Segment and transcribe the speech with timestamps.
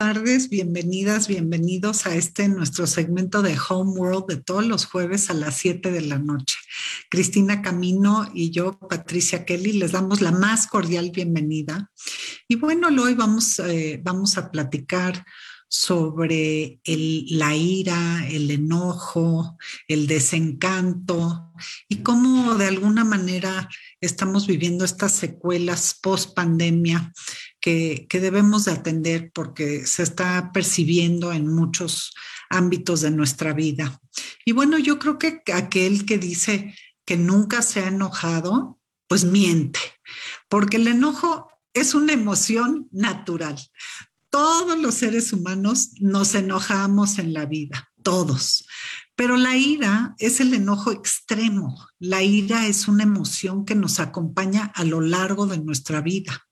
[0.00, 5.34] tardes, bienvenidas, bienvenidos a este nuestro segmento de Home World de todos los jueves a
[5.34, 6.56] las 7 de la noche.
[7.10, 11.90] Cristina Camino y yo, Patricia Kelly, les damos la más cordial bienvenida.
[12.48, 15.22] Y bueno, hoy vamos, eh, vamos a platicar
[15.68, 21.52] sobre la ira, el enojo, el desencanto
[21.88, 23.68] y cómo de alguna manera
[24.00, 27.12] estamos viviendo estas secuelas post pandemia
[27.60, 32.14] que, debemos de atender porque se está percibiendo en muchos
[32.48, 34.00] ámbitos de nuestra vida.
[34.44, 36.74] Y bueno, yo creo que aquel que dice
[37.04, 39.80] que nunca se ha enojado, pues miente,
[40.48, 43.56] porque el enojo es una emoción natural.
[44.30, 48.64] Todos los seres humanos nos enojamos en la vida, todos.
[49.16, 51.76] Pero la ira es el enojo extremo.
[51.98, 56.46] La ira es una emoción que nos acompaña a lo largo de nuestra vida.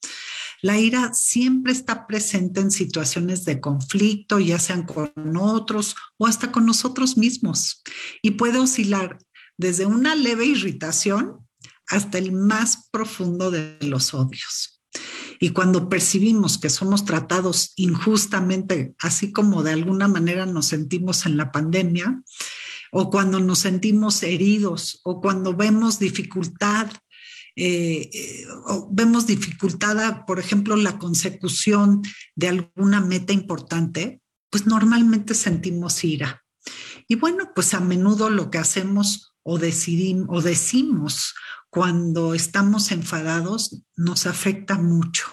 [0.60, 6.50] La ira siempre está presente en situaciones de conflicto, ya sean con otros o hasta
[6.50, 7.82] con nosotros mismos,
[8.22, 9.18] y puede oscilar
[9.56, 11.46] desde una leve irritación
[11.86, 14.80] hasta el más profundo de los odios.
[15.40, 21.36] Y cuando percibimos que somos tratados injustamente, así como de alguna manera nos sentimos en
[21.36, 22.22] la pandemia,
[22.90, 26.90] o cuando nos sentimos heridos, o cuando vemos dificultad
[27.60, 28.46] eh, eh,
[28.88, 32.02] vemos dificultada, por ejemplo, la consecución
[32.36, 36.44] de alguna meta importante, pues normalmente sentimos ira.
[37.08, 41.34] Y bueno, pues a menudo lo que hacemos o, decidimos, o decimos
[41.68, 45.26] cuando estamos enfadados nos afecta mucho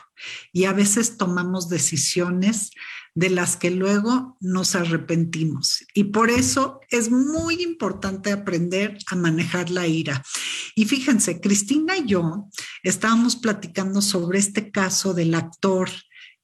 [0.52, 2.72] y a veces tomamos decisiones
[3.16, 5.86] de las que luego nos arrepentimos.
[5.94, 10.22] Y por eso es muy importante aprender a manejar la ira.
[10.76, 12.50] Y fíjense, Cristina y yo
[12.84, 15.90] estábamos platicando sobre este caso del actor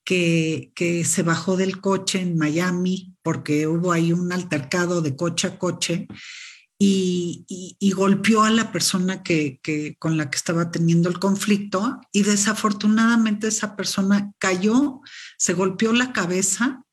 [0.05, 5.47] que, que, se bajó del coche en Miami porque hubo ahí un altercado de coche
[5.47, 6.07] a coche
[6.83, 9.59] y, golpeó a la persona que,
[9.99, 15.01] con la que estaba teniendo el conflicto y desafortunadamente esa persona cayó,
[15.37, 16.83] se golpeó la cabeza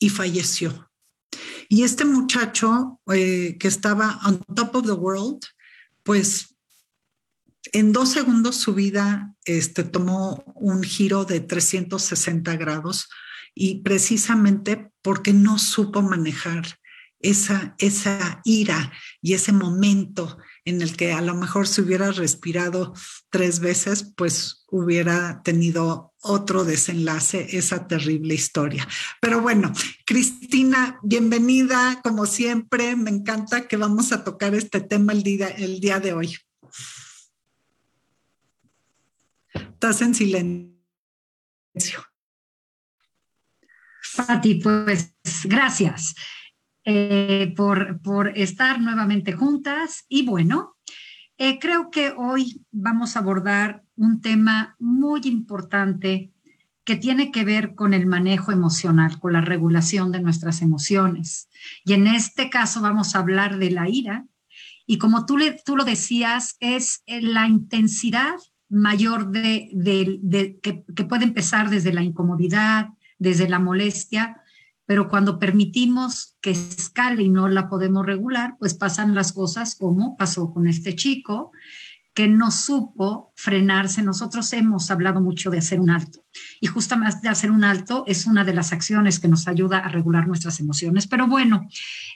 [0.00, 0.90] y falleció.
[1.68, 5.40] Y este muchacho eh, que estaba on top of the world,
[6.02, 6.56] pues
[7.72, 13.08] en dos segundos su vida este, tomó un giro de 360 grados
[13.54, 16.77] y precisamente porque no supo manejar
[17.20, 22.94] esa, esa ira y ese momento en el que a lo mejor se hubiera respirado
[23.30, 28.86] tres veces, pues hubiera tenido otro desenlace esa terrible historia.
[29.20, 29.72] Pero bueno,
[30.04, 32.96] Cristina, bienvenida como siempre.
[32.96, 36.36] Me encanta que vamos a tocar este tema el día, el día de hoy.
[39.54, 42.04] Estás en silencio.
[44.16, 45.14] Pati, pues
[45.44, 46.14] gracias.
[46.90, 50.06] Eh, por, por, estar nuevamente juntas.
[50.08, 50.78] Y bueno,
[51.36, 56.32] eh, creo que hoy vamos a abordar un tema muy importante
[56.84, 61.50] que tiene que ver con el manejo emocional, con la regulación de nuestras emociones.
[61.84, 64.24] Y en este caso vamos a hablar de la ira.
[64.86, 68.36] Y como tú, le, tú lo decías, es la intensidad
[68.70, 72.88] mayor de, de, que puede empezar desde la incomodidad,
[73.18, 74.40] desde la molestia,
[74.88, 80.16] pero cuando permitimos que escale y no la podemos regular, pues pasan las cosas como
[80.16, 81.52] pasó con este chico
[82.14, 84.02] que no supo frenarse.
[84.02, 86.24] Nosotros hemos hablado mucho de hacer un alto
[86.58, 90.26] y justamente hacer un alto es una de las acciones que nos ayuda a regular
[90.26, 91.06] nuestras emociones.
[91.06, 91.68] Pero bueno,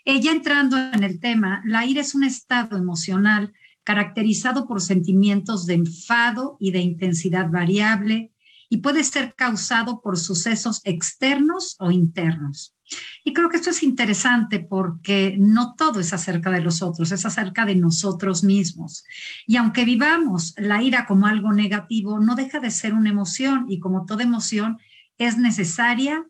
[0.06, 3.52] ella ya entrando en el tema, la ira es un estado emocional
[3.84, 8.31] caracterizado por sentimientos de enfado y de intensidad variable,
[8.72, 12.74] y puede ser causado por sucesos externos o internos.
[13.22, 17.26] Y creo que esto es interesante porque no todo es acerca de los otros, es
[17.26, 19.04] acerca de nosotros mismos.
[19.46, 23.78] Y aunque vivamos la ira como algo negativo, no deja de ser una emoción y
[23.78, 24.78] como toda emoción
[25.18, 26.26] es necesaria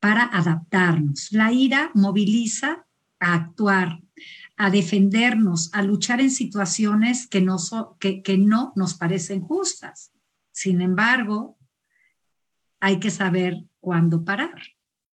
[0.00, 1.32] para adaptarnos.
[1.32, 2.84] La ira moviliza
[3.20, 4.02] a actuar,
[4.58, 7.56] a defendernos, a luchar en situaciones que no,
[7.98, 10.12] que, no nos parecen justas.
[10.52, 11.56] Sin embargo,
[12.80, 14.60] hay que saber cuándo parar,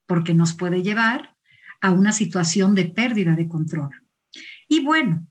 [0.05, 1.35] porque nos puede llevar
[1.81, 3.89] a una situación de pérdida de control.
[4.67, 5.27] Y bueno,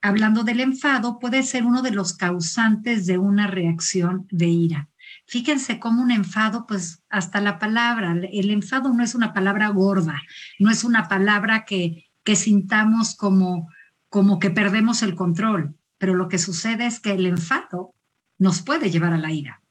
[0.00, 4.88] hablando del enfado, puede ser uno de los causantes de una reacción de ira.
[5.26, 10.22] Fíjense cómo un enfado, pues hasta la palabra, el enfado no es una palabra gorda,
[10.58, 13.68] no es una palabra que, que sintamos como,
[14.08, 17.94] como que perdemos el control, pero lo que sucede es que el enfado
[18.38, 19.62] nos puede llevar a la ira,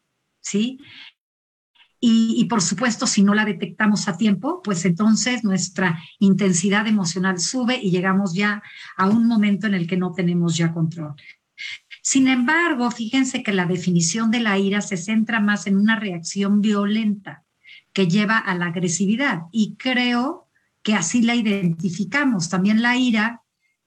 [0.42, 0.80] ¿sí?
[2.08, 7.80] Y, por supuesto, si no la detectamos a tiempo, pues entonces nuestra intensidad emocional sube
[7.82, 8.62] y llegamos ya
[8.96, 11.16] a un momento en el que no tenemos ya control.
[12.04, 16.62] Sin embargo, fíjense que la definición de la ira se centra más en una reacción
[16.62, 17.44] violenta
[17.92, 20.48] que lleva a la agresividad y creo
[20.84, 22.50] que así la identificamos.
[22.50, 23.42] También la ira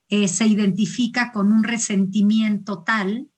[0.08, 3.28] eh, se identifica con un resentimiento tal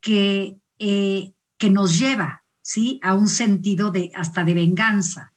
[0.00, 2.39] que, eh, que nos lleva
[2.70, 3.00] ¿sí?
[3.02, 5.32] a un sentido de hasta de venganza.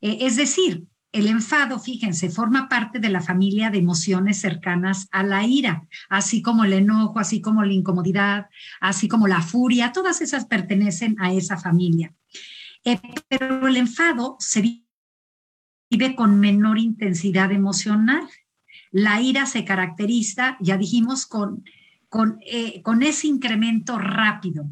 [0.00, 5.24] Eh, es decir, el enfado, fíjense, forma parte de la familia de emociones cercanas a
[5.24, 8.46] la ira, así como el enojo, así como la incomodidad,
[8.80, 12.14] así como la furia, todas esas pertenecen a esa familia.
[13.28, 14.86] pero el enfado se
[15.90, 18.22] vive con menor intensidad emocional.
[18.92, 21.64] La ira se caracteriza, ya dijimos, con,
[22.08, 24.70] con, eh, con ese incremento rápido.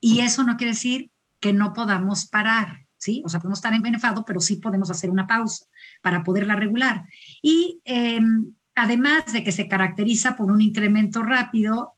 [0.00, 3.22] Y eso no quiere decir que no podamos parar, ¿sí?
[3.24, 5.66] O sea, podemos estar en enfado, pero sí podemos hacer una pausa
[6.02, 7.04] para poderla regular.
[7.42, 11.94] Y em, además de que se caracteriza por un incremento rápido,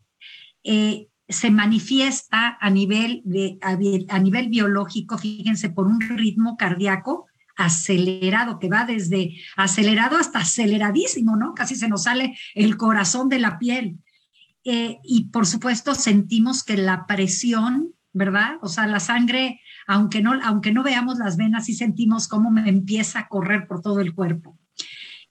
[0.64, 3.22] eh, se manifiesta a nivel,
[3.62, 7.26] a nivel biológico, fíjense, por un ritmo cardíaco
[7.56, 11.54] acelerado, que va desde acelerado hasta aceleradísimo, ¿no?
[11.54, 13.98] Casi se nos sale el corazón de la piel.
[14.64, 18.56] Eh, y por supuesto sentimos que la presión, ¿verdad?
[18.62, 22.68] O sea, la sangre, aunque no, aunque no veamos las venas, sí sentimos cómo me
[22.68, 24.58] empieza a correr por todo el cuerpo.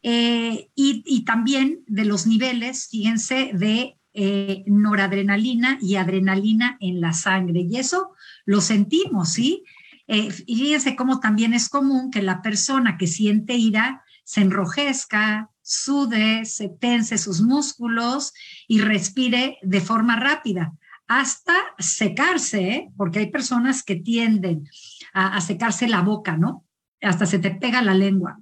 [0.02, 7.62] Eh, y, también de los niveles, fíjense, de eh, noradrenalina y adrenalina en la sangre.
[7.70, 8.12] Y eso
[8.46, 9.64] lo sentimos, ¿sí?
[10.12, 16.46] y fíjense cómo también es común que la persona que siente ira se enrojezca, sude,
[16.46, 18.34] se tense sus músculos
[18.68, 20.74] y respire de forma rápida
[21.10, 22.90] hasta secarse, ¿eh?
[22.96, 24.70] porque hay personas que tienden
[25.12, 26.66] a, secarse la boca, ¿no?
[27.02, 28.40] Hasta se te pega la lengua.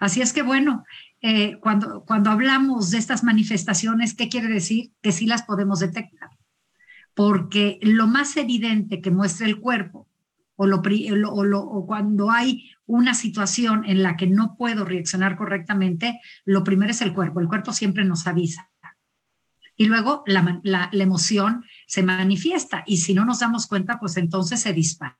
[0.00, 0.84] Así es que bueno,
[1.22, 4.90] eh, cuando, cuando hablamos de estas manifestaciones, ¿qué quiere decir?
[5.02, 6.30] Que sí las podemos detectar.
[7.14, 10.08] Porque lo más evidente que muestra el cuerpo
[10.56, 16.64] o, lo, o, cuando hay una situación en la que no puedo reaccionar correctamente, lo
[16.64, 17.38] primero es el cuerpo.
[17.38, 18.68] El cuerpo siempre nos avisa.
[19.76, 24.16] Y luego la, la, la emoción se manifiesta y si no nos damos cuenta, pues
[24.16, 25.16] entonces se dispara.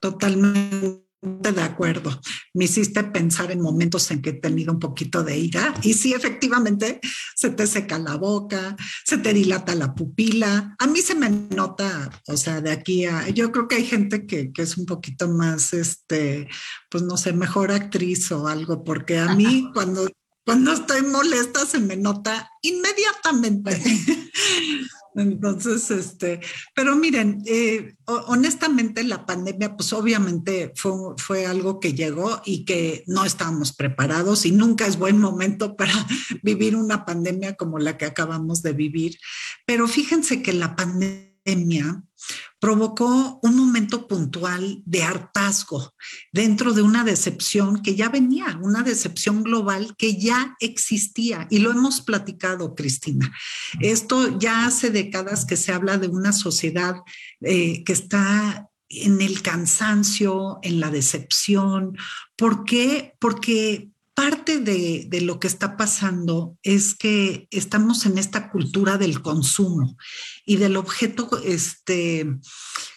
[0.00, 2.20] Totalmente de acuerdo.
[2.54, 6.12] Me hiciste pensar en momentos en que he tenido un poquito de ira y sí,
[6.12, 7.00] efectivamente,
[7.34, 10.76] se te seca la boca, se te dilata la pupila.
[10.78, 14.26] A mí se me nota, o sea, de aquí a, yo creo que hay gente
[14.26, 16.48] que, que es un poquito más, este,
[16.88, 20.08] pues no sé, mejor actriz o algo, porque a mí cuando,
[20.48, 23.78] cuando estoy molesta se me nota inmediatamente.
[25.14, 26.40] Entonces, este,
[26.74, 33.04] pero miren, eh, honestamente la pandemia, pues obviamente fue, fue, algo que llegó y que
[33.06, 35.92] no estábamos preparados y nunca es buen momento para
[36.42, 39.18] vivir una pandemia como la que acabamos de vivir.
[39.66, 41.27] Pero fíjense que la pandemia
[42.60, 45.94] provocó un momento puntual de hartazgo
[46.32, 51.70] dentro de una decepción que ya venía, una decepción global que ya existía y lo
[51.70, 53.32] hemos platicado, Cristina.
[53.80, 56.96] Esto ya hace décadas que se habla de una sociedad
[57.40, 61.96] eh, que está en el cansancio, en la decepción.
[62.36, 63.14] ¿Por qué?
[63.20, 69.22] Porque parte de, de, lo que está pasando es que estamos en esta cultura del
[69.22, 69.96] consumo
[70.44, 72.26] y del objeto este,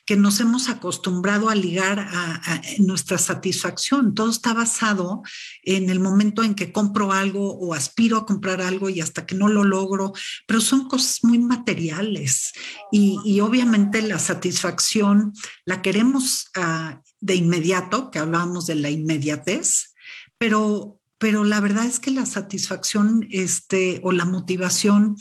[0.04, 4.16] que nos hemos acostumbrado a ligar a, nuestra satisfacción.
[4.16, 5.22] Todo está basado
[5.62, 9.36] en el momento en que compro algo o aspiro a comprar algo y hasta que
[9.36, 10.14] no lo logro,
[10.48, 12.52] pero son cosas muy materiales
[12.92, 15.34] y, y obviamente la satisfacción
[15.66, 19.94] la queremos uh, de inmediato, que hablábamos de la inmediatez,
[20.40, 25.16] pero pero la verdad es que la satisfacción este, o la motivación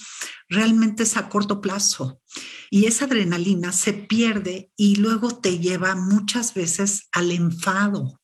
[0.48, 2.22] realmente es a corto plazo
[2.70, 8.18] y esa adrenalina se pierde y luego te lleva muchas veces al enfado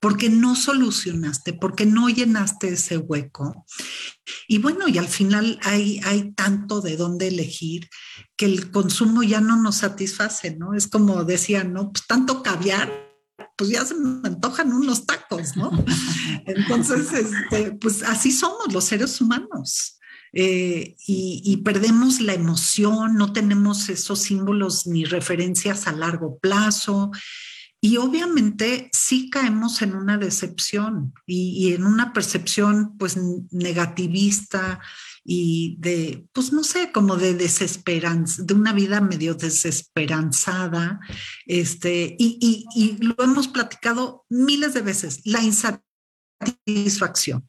[0.00, 3.64] porque no solucionaste, porque no llenaste ese hueco.
[4.48, 7.88] Y bueno, y al final hay, hay tanto de dónde elegir
[8.36, 10.74] que el consumo ya no nos satisface, ¿no?
[10.74, 11.92] Es como decía, ¿no?
[11.92, 13.03] Pues tanto caviar
[13.56, 15.70] pues ya se me antojan unos tacos, ¿no?
[16.46, 19.98] Entonces, este, pues así somos los seres humanos.
[20.36, 27.12] Eh, y, perdemos la emoción, no tenemos esos símbolos ni referencias a largo plazo.
[27.80, 33.16] Y obviamente sí caemos en una decepción y, y, en una percepción pues
[33.52, 34.80] negativista
[35.24, 41.00] y de, pues no sé, como de desesperanza, de una vida medio desesperanzada.
[41.46, 47.48] Este, y, y, y lo hemos platicado miles de veces, la insatisfacción.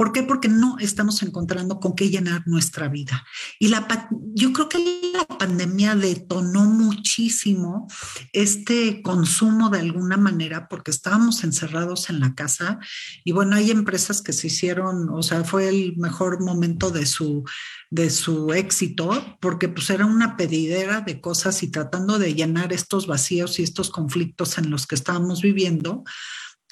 [0.00, 0.22] ¿Por qué?
[0.22, 3.22] Porque no estamos encontrando con qué llenar nuestra vida.
[3.58, 7.86] Y la, yo creo que la pandemia detonó muchísimo
[8.32, 12.78] este consumo de alguna manera porque estábamos encerrados en la casa
[13.24, 17.44] y bueno, hay empresas que se hicieron, o sea, fue el mejor momento de su
[17.90, 23.06] de su éxito, porque pues era una pedidera de cosas y tratando de llenar estos
[23.06, 26.04] vacíos y estos conflictos en los que estábamos viviendo,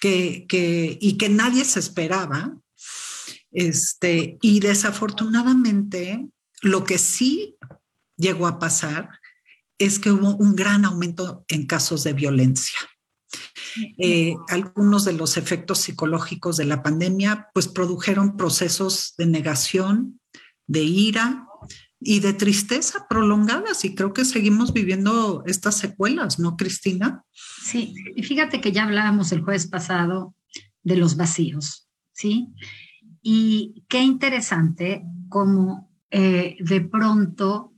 [0.00, 2.56] que, que, y que nadie se esperaba,
[3.50, 6.28] este, y desafortunadamente,
[6.62, 7.56] lo que sí
[8.16, 9.10] llegó a pasar
[9.78, 12.78] es que hubo un gran aumento en casos de violencia.
[13.98, 20.20] Eh, algunos de los efectos psicológicos de la pandemia pues produjeron procesos de negación,
[20.66, 21.46] de ira
[22.00, 27.24] y de tristeza prolongadas y creo que seguimos viviendo estas secuelas, ¿no, Cristina?
[27.32, 30.34] Sí, y fíjate que ya hablábamos el jueves pasado
[30.82, 32.48] de los vacíos, ¿sí?
[33.22, 37.74] Y qué interesante cómo eh, de pronto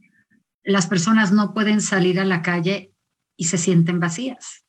[0.62, 2.94] las personas no pueden salir a la calle
[3.36, 4.64] y se sienten vacías.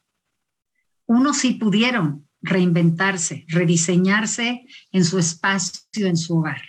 [1.05, 6.61] Unos sí pudieron reinventarse, rediseñarse en su espacio, en su hogar,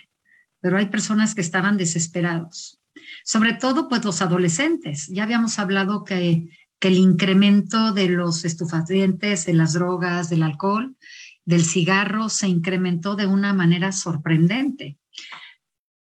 [0.59, 2.79] pero hay personas que estaban desesperados.
[3.23, 5.07] Sobre todo, pues los adolescentes.
[5.07, 10.95] Ya habíamos hablado que, que el incremento de los estufacientes, de las drogas, del alcohol,
[11.45, 14.97] del cigarro se incrementó de una manera sorprendente.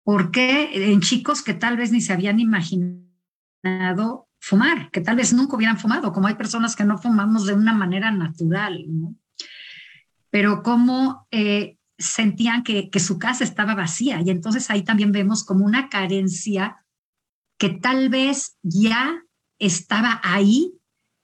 [0.05, 5.33] ¿Por qué en chicos que tal vez ni se habían imaginado fumar, que tal vez
[5.33, 8.85] nunca hubieran fumado, como hay personas que no fumamos de una manera natural,
[10.31, 15.45] pero cómo eh, sentían que, que su casa estaba vacía y entonces ahí también vemos
[15.45, 16.85] como una carencia
[17.57, 19.23] que tal vez ya
[19.61, 20.75] estaba ahí,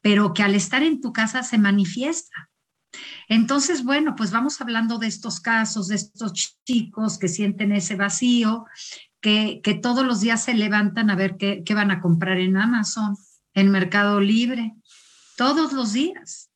[0.00, 2.47] pero que al estar en tu casa se manifiesta.
[3.28, 6.32] Entonces, bueno, pues vamos hablando de estos casos, de estos
[6.64, 8.64] chicos que sienten ese vacío,
[9.20, 12.56] que, que todos los días se levantan a ver qué, qué van a comprar en
[12.56, 13.16] Amazon,
[13.54, 14.74] en Mercado Libre,
[15.36, 16.50] todos los días.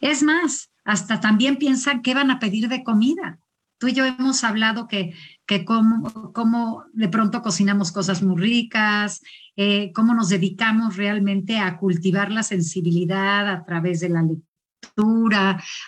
[0.00, 3.38] Es más, hasta también piensan qué van a pedir de comida.
[3.78, 9.22] Tú y yo hemos hablado que, que cómo, de pronto cocinamos cosas muy ricas,
[9.56, 14.51] eh, cómo nos dedicamos realmente a cultivar la sensibilidad a través de la lectura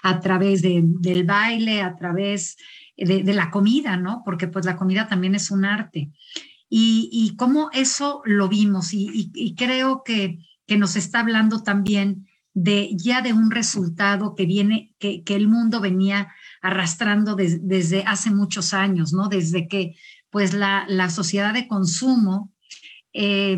[0.02, 2.56] a través del baile, a través
[2.96, 4.22] de, la comida, ¿no?
[4.24, 6.10] Porque pues la comida también es un arte.
[6.68, 12.90] Y, y cómo eso lo vimos y, creo que, que, nos está hablando también de
[12.96, 16.32] ya de un resultado que viene, que, que el mundo venía
[16.62, 19.28] arrastrando desde hace muchos años, ¿no?
[19.28, 19.96] Desde que
[20.30, 22.52] pues la, la sociedad de consumo
[23.12, 23.56] eh,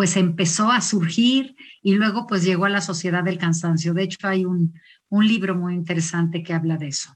[0.00, 3.92] pues empezó a surgir y luego pues llegó a la sociedad del cansancio.
[3.92, 4.72] De hecho, hay un,
[5.10, 7.14] libro muy interesante que habla de eso.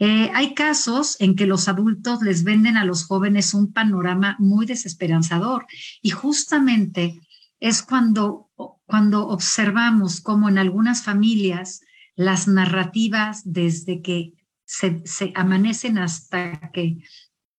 [0.00, 4.66] Eh, hay casos en que los adultos les venden a los jóvenes un panorama muy
[4.66, 5.66] desesperanzador
[6.02, 7.20] y justamente
[7.60, 8.50] es cuando,
[8.84, 11.82] cuando observamos cómo en algunas familias
[12.16, 14.32] las narrativas desde que
[14.64, 16.98] se, se amanecen hasta que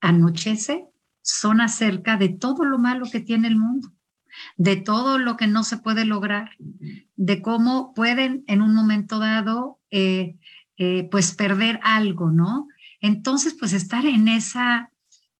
[0.01, 0.83] anochece
[1.21, 3.93] son acerca de todo lo malo que tiene el mundo
[4.57, 6.51] de todo lo que no se puede lograr,
[7.15, 10.37] de cómo pueden en un momento dado, eh,
[10.77, 12.67] eh, pues perder algo, ¿no?
[13.01, 14.91] Entonces, pues estar en esa,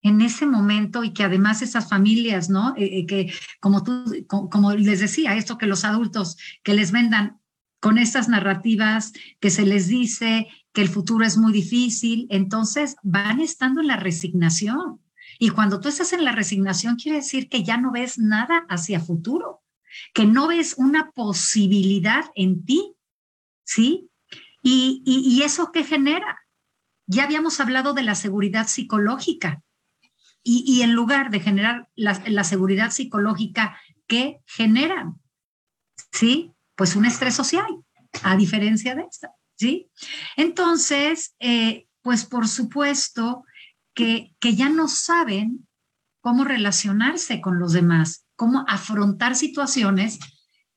[0.02, 2.74] en ese momento y que además esas familias, ¿no?
[2.78, 7.40] Eh, que como tú, como, les decía, esto que los adultos que les vendan
[7.80, 13.40] con estas narrativas que se les dice que el futuro es muy difícil, entonces van
[13.40, 15.00] estando en la resignación.
[15.42, 19.00] Y cuando tú estás en la resignación, quiere decir que ya no ves nada hacia
[19.00, 19.64] futuro,
[20.14, 22.94] que no ves una posibilidad en ti,
[23.64, 24.10] ¿sí?
[24.62, 26.42] ¿Y, eso qué genera?
[27.08, 29.64] Ya habíamos hablado de la seguridad psicológica.
[30.44, 35.22] Y, en lugar de generar la, seguridad psicológica, ¿qué generan?
[36.12, 36.52] ¿Sí?
[36.76, 37.68] Pues un estrés social,
[38.24, 39.90] a diferencia de esta, ¿sí?
[40.36, 43.46] Entonces, eh, pues por supuesto,
[44.00, 45.68] que, ya no saben
[46.22, 50.20] cómo relacionarse con los demás, cómo afrontar situaciones,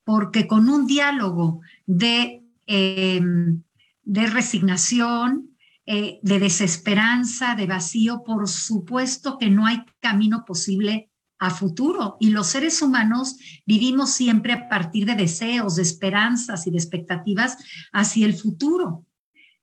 [0.04, 9.50] porque con un diálogo de, de resignación, eh, de desesperanza, de vacío, por supuesto que
[9.50, 13.36] no hay camino posible a futuro y los seres humanos
[13.66, 17.56] vivimos siempre a partir de deseos, de esperanzas y de expectativas
[17.92, 19.06] hacia el futuro.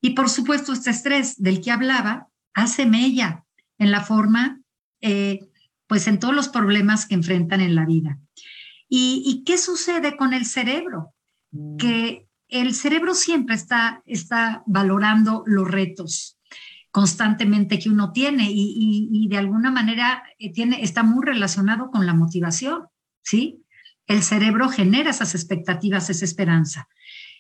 [0.02, 3.46] Y por supuesto, este estrés del que hablaba hace mella
[3.80, 4.62] en la forma,
[5.02, 5.40] eh,
[5.88, 8.20] pues en todos los problemas que enfrentan en la vida.
[8.88, 11.14] ¿Y, ¿Y, qué sucede con el cerebro?
[11.52, 11.78] Mm.
[11.78, 16.40] Que el cerebro siempre está, está valorando los retos
[16.92, 22.14] constantemente que uno tiene y, de alguna manera eh, tiene, está muy relacionado con la
[22.14, 22.88] motivación,
[23.22, 23.64] ¿sí?
[24.08, 26.88] El cerebro genera esas expectativas, esa esperanza.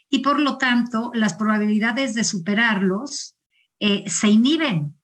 [0.08, 3.36] Y por lo tanto, las probabilidades de superarlos
[3.79, 4.99] eh, se inhiben,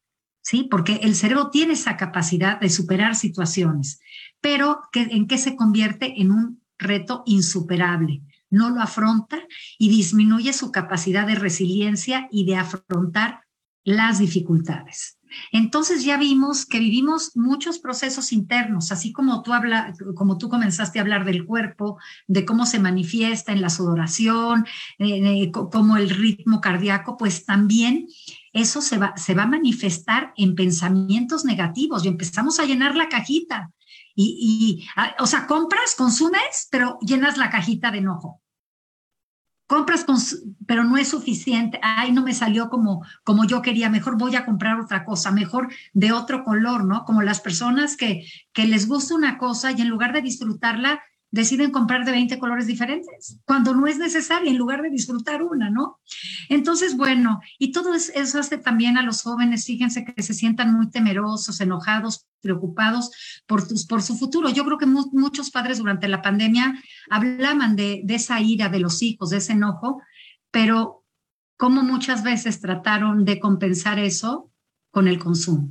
[0.45, 0.67] ¿sí?
[0.69, 3.99] Porque el cerebro tiene esa capacidad de superar situaciones,
[4.39, 6.21] pero ¿en qué se convierte?
[6.21, 8.21] En un reto insuperable
[8.51, 9.39] no lo afronta
[9.79, 13.41] y disminuye su capacidad de resiliencia y de afrontar
[13.83, 15.17] las dificultades.
[15.51, 20.99] Entonces ya vimos que vivimos muchos procesos internos, así como tú habla, como tú comenzaste
[20.99, 21.97] a hablar del cuerpo,
[22.27, 24.65] de cómo se manifiesta en la sudoración,
[24.99, 28.07] eh, como el ritmo cardíaco, pues también
[28.55, 33.09] eso se va, se va a manifestar en pensamientos negativos y empezamos a llenar la
[33.09, 33.71] cajita.
[34.15, 34.87] Y, y
[35.19, 38.41] o sea, compras, consumes, pero llenas la cajita de enojo
[39.67, 40.05] compras,
[40.67, 44.45] pero no es suficiente, ay, no me salió como, como yo quería, mejor voy a
[44.45, 47.03] comprar otra cosa, mejor de otro color, ¿no?
[47.05, 51.01] Como las personas que, que les gusta una cosa y en lugar de disfrutarla,
[51.35, 55.69] deciden comprar de 20 colores diferentes, cuando no es necesario, en lugar de disfrutar una,
[55.69, 55.99] ¿no?
[56.47, 60.89] Entonces, bueno, y todo eso hace también a los jóvenes, fíjense que se sientan muy
[60.89, 63.11] temerosos, enojados, preocupados
[63.45, 64.47] por, por su futuro.
[64.49, 69.01] Yo creo que muchos padres durante la pandemia hablaban de, de esa ira de los
[69.01, 70.01] hijos, de ese enojo,
[70.51, 71.03] pero
[71.57, 74.53] cómo muchas veces trataron de compensar eso
[74.89, 75.69] con el consumo.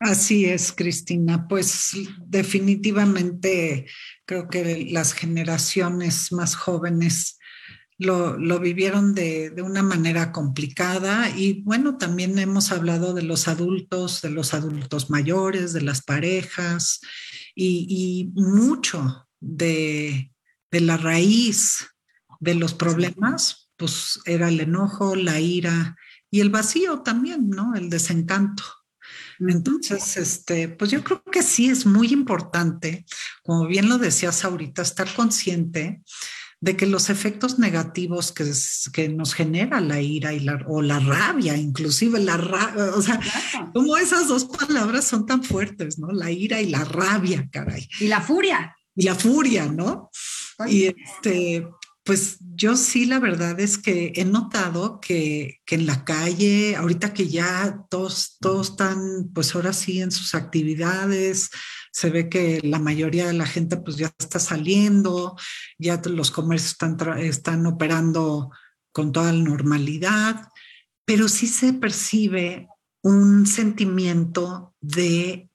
[0.00, 1.46] Así es, Cristina.
[1.46, 1.92] Pues
[2.26, 3.86] definitivamente
[4.24, 7.38] creo que las generaciones más jóvenes
[7.98, 14.30] lo, vivieron de, una manera complicada y bueno, también hemos hablado de los adultos, de
[14.30, 17.00] los adultos mayores, de las parejas
[17.54, 20.32] y, mucho de,
[20.70, 21.88] de la raíz
[22.40, 25.94] de los problemas, pues era el enojo, la ira
[26.30, 27.74] y el vacío también, ¿no?
[27.74, 28.64] El desencanto.
[29.48, 33.06] Entonces, este, pues yo creo que sí es muy importante,
[33.42, 36.02] como bien lo decías ahorita, estar consciente
[36.60, 38.44] de que los efectos negativos que,
[38.92, 43.18] que nos genera la ira y la, o la rabia, inclusive la rabia, o sea,
[43.72, 46.12] como esas dos palabras son tan fuertes, ¿no?
[46.12, 47.88] La ira y la rabia, caray.
[47.98, 48.76] Y la furia.
[48.94, 50.10] Y la furia, ¿no?
[50.68, 51.66] Y este,
[52.10, 57.28] pues yo sí, la verdad es que he notado que, en la calle, ahorita que
[57.28, 61.50] ya todos, todos están, pues ahora sí, en sus actividades,
[61.92, 65.36] se ve que la mayoría de la gente pues ya está saliendo,
[65.78, 68.50] ya los comercios están, están operando
[68.90, 70.48] con toda la normalidad,
[71.04, 72.66] pero sí se percibe
[73.02, 75.48] un sentimiento de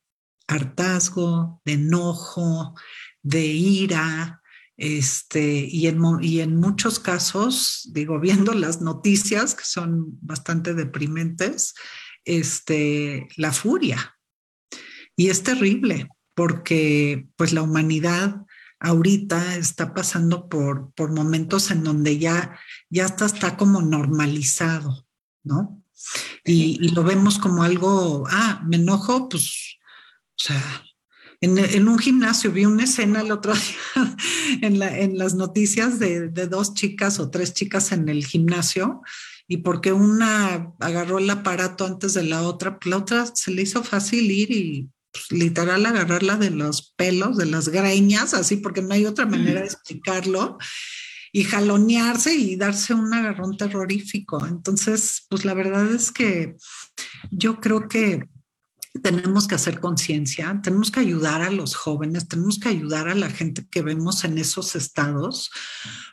[0.47, 2.75] hartazgo, de enojo,
[3.21, 4.41] de ira,
[4.77, 11.73] este, y, en, y en muchos casos, digo, viendo las noticias, que son bastante deprimentes,
[12.23, 14.17] este, la furia.
[15.15, 18.41] Y es terrible porque pues la humanidad
[18.79, 22.59] ahorita está pasando por, por momentos en donde ya,
[22.89, 25.07] ya está, está como normalizado,
[25.43, 25.81] ¿no?
[26.43, 29.77] Y, y, lo vemos como algo, ah, me enojo, pues,
[30.31, 30.83] o sea,
[31.41, 33.54] en, un gimnasio vi una escena el otro
[33.95, 34.15] día
[34.62, 39.02] en, en las noticias de, dos chicas o tres chicas en el gimnasio
[39.48, 43.62] y porque una agarró el aparato antes de la otra, pues la otra se le
[43.62, 48.82] hizo fácil ir y pues, literal agarrarla de los pelos, de las greñas, así porque
[48.82, 50.58] no hay otra manera de explicarlo
[51.32, 54.45] y jalonearse y darse un agarrón terrorífico.
[54.48, 56.56] Entonces, pues la verdad es que
[57.30, 58.30] yo creo que
[58.99, 63.29] tenemos que hacer conciencia, tenemos que ayudar a los jóvenes, tenemos que ayudar a la
[63.29, 65.51] gente que vemos en esos estados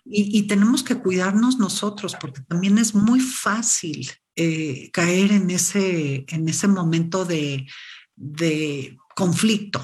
[0.04, 6.48] y, tenemos que cuidarnos nosotros porque también es muy fácil eh, caer en ese, en
[6.48, 7.66] ese momento de,
[8.16, 9.82] de conflicto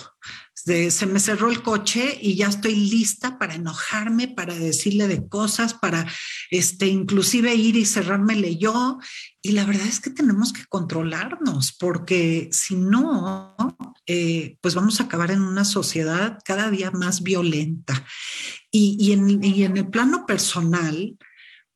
[0.90, 5.74] se me cerró el coche y ya estoy lista para enojarme, para decirle de cosas,
[5.74, 6.07] para
[6.50, 8.98] este, inclusive ir y cerrármele yo.
[9.42, 13.57] Y la verdad es que tenemos que controlarnos, porque si no,
[14.07, 18.04] eh, pues vamos a acabar en una sociedad cada día más violenta.
[18.70, 21.16] Y, en, y en el plano personal,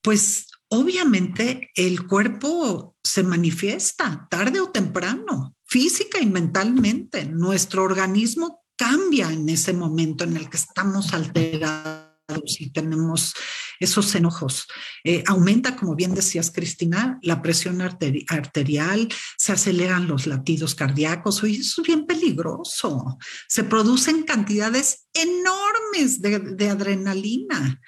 [0.03, 7.25] pues obviamente el cuerpo se manifiesta tarde o temprano física y mentalmente.
[7.25, 12.13] Nuestro organismo cambia en ese momento en el que estamos alterados
[12.59, 13.35] y tenemos
[13.81, 14.67] esos enojos.
[15.05, 21.57] Eh, aumenta, como bien decías, Cristina, la presión arterial, se aceleran los latidos cardíacos, y
[21.57, 23.19] eso es bien peligroso.
[23.49, 27.81] Se producen cantidades enormes de adrenalina.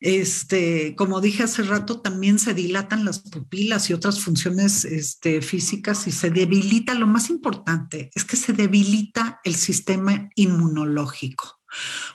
[0.00, 6.06] Este, como dije hace rato, también se dilatan las pupilas y otras funciones este, físicas
[6.06, 11.58] y se debilita, lo más importante es que se debilita el sistema inmunológico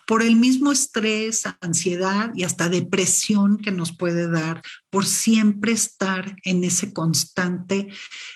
[0.07, 6.35] por el mismo estrés, ansiedad y hasta depresión que nos puede dar por siempre estar
[6.43, 7.89] en ese constante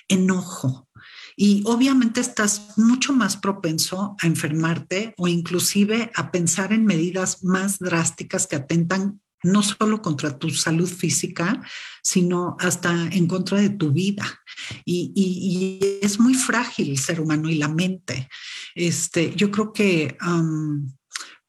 [0.08, 0.88] enojo.
[1.36, 7.78] Y obviamente estás mucho más propenso a enfermarte o inclusive a pensar en medidas más
[7.80, 11.62] drásticas que atentan no solo contra tu salud física,
[12.02, 14.26] sino hasta en contra de tu vida.
[14.86, 18.30] Y, es muy frágil el ser humano y la mente.
[18.76, 20.18] Este, yo creo que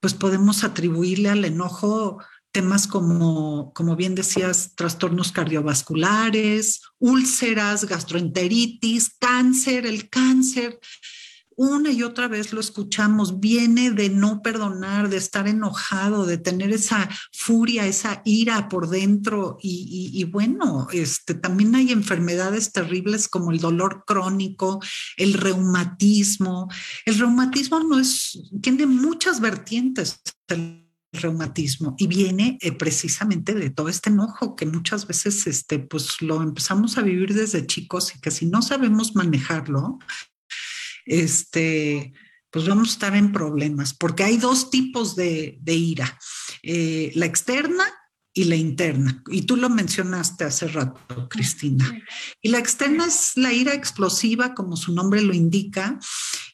[0.00, 2.18] pues podemos atribuirle al enojo
[2.52, 10.78] temas como, como bien decías, trastornos cardiovasculares, úlceras, gastroenteritis, cáncer, el cáncer.
[11.60, 16.70] Una y otra vez lo escuchamos, viene de no perdonar, de estar enojado, de tener
[16.70, 19.58] esa furia, esa ira por dentro.
[19.60, 24.80] Y, bueno, este, también hay enfermedades terribles como el dolor crónico,
[25.16, 26.68] el reumatismo.
[27.04, 30.20] El reumatismo no es, tiene muchas vertientes.
[30.46, 36.20] El reumatismo y viene eh, precisamente de todo este enojo que muchas veces este pues
[36.20, 39.98] lo empezamos a vivir desde chicos y que si no sabemos manejarlo
[41.08, 42.12] este
[42.50, 46.18] pues vamos a estar en problemas porque hay dos tipos de, ira
[46.62, 47.84] eh, la externa
[48.38, 49.22] y la interna.
[49.28, 51.90] Y tú lo mencionaste hace rato, Cristina.
[52.40, 55.98] Y la externa es la ira explosiva, como su nombre lo indica.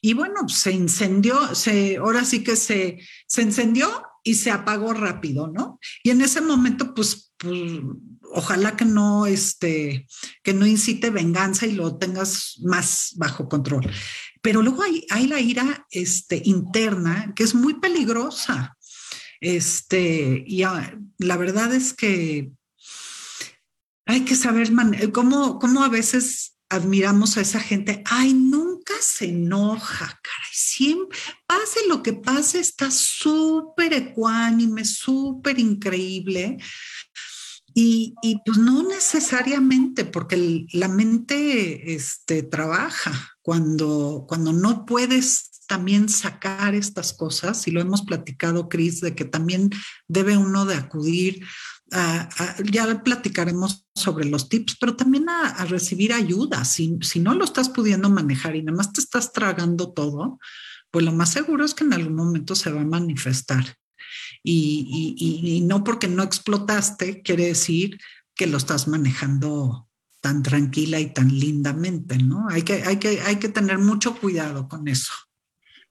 [0.00, 5.48] Y bueno, se incendió, se, ahora sí que se, se encendió y se apagó rápido,
[5.48, 5.78] ¿no?
[6.02, 7.60] Y en ese momento, pues, pues,
[8.32, 10.06] ojalá que no, este,
[10.42, 13.90] que no incite venganza y lo tengas más bajo control.
[14.44, 18.76] Pero luego hay, hay la ira este, interna que es muy peligrosa.
[19.40, 20.62] Este, y
[21.16, 22.52] la verdad es que
[24.04, 24.70] hay que saber
[25.12, 28.02] cómo, cómo a veces admiramos a esa gente.
[28.04, 30.52] Ay, nunca se enoja, caray.
[30.52, 36.58] Siempre, pase lo que pase, está súper ecuánime, súper increíble.
[37.72, 46.08] Y, y, pues no necesariamente, porque la mente este, trabaja cuando, cuando no puedes también
[46.08, 49.68] sacar estas cosas, y lo hemos platicado, Cris, de que también
[50.08, 51.44] debe uno de acudir
[51.92, 52.26] a,
[52.64, 56.64] ya platicaremos sobre los tips, pero también a, recibir ayuda.
[56.64, 60.38] Si, si, no lo estás pudiendo manejar y nada más te estás tragando todo,
[60.90, 63.76] pues lo más seguro es que en algún momento se va a manifestar.
[64.42, 67.98] Y, y, y no porque no explotaste quiere decir
[68.34, 69.86] que lo estás manejando
[70.24, 72.48] tan tranquila y tan lindamente, ¿no?
[72.48, 75.12] Hay que, hay que, hay que tener mucho cuidado con eso.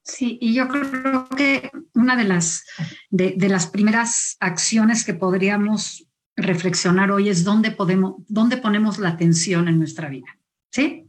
[0.02, 2.64] Sí, y yo creo que una de las,
[3.10, 9.68] de, las primeras acciones que podríamos reflexionar hoy es dónde, podemos, dónde ponemos la atención
[9.68, 10.36] en nuestra vida,
[10.72, 11.06] ¿sí?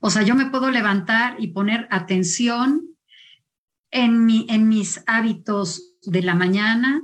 [0.00, 2.82] O sea, yo me puedo levantar y poner atención
[3.90, 7.02] en, mi, en mis hábitos de la mañana,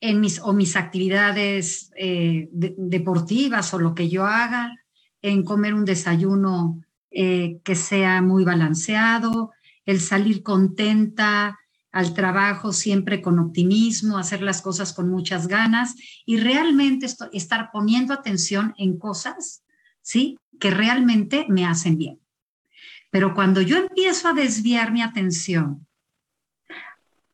[0.00, 4.76] en mis, o mis actividades eh, deportivas o lo que yo haga,
[5.22, 9.52] en comer un desayuno eh, que sea muy balanceado,
[9.84, 11.58] el salir contenta
[11.92, 18.14] al trabajo siempre con optimismo, hacer las cosas con muchas ganas y realmente estar poniendo
[18.14, 19.64] atención en cosas,
[20.00, 20.38] ¿sí?
[20.60, 22.20] Que realmente me hacen bien.
[23.10, 25.86] Pero cuando yo empiezo a desviar mi atención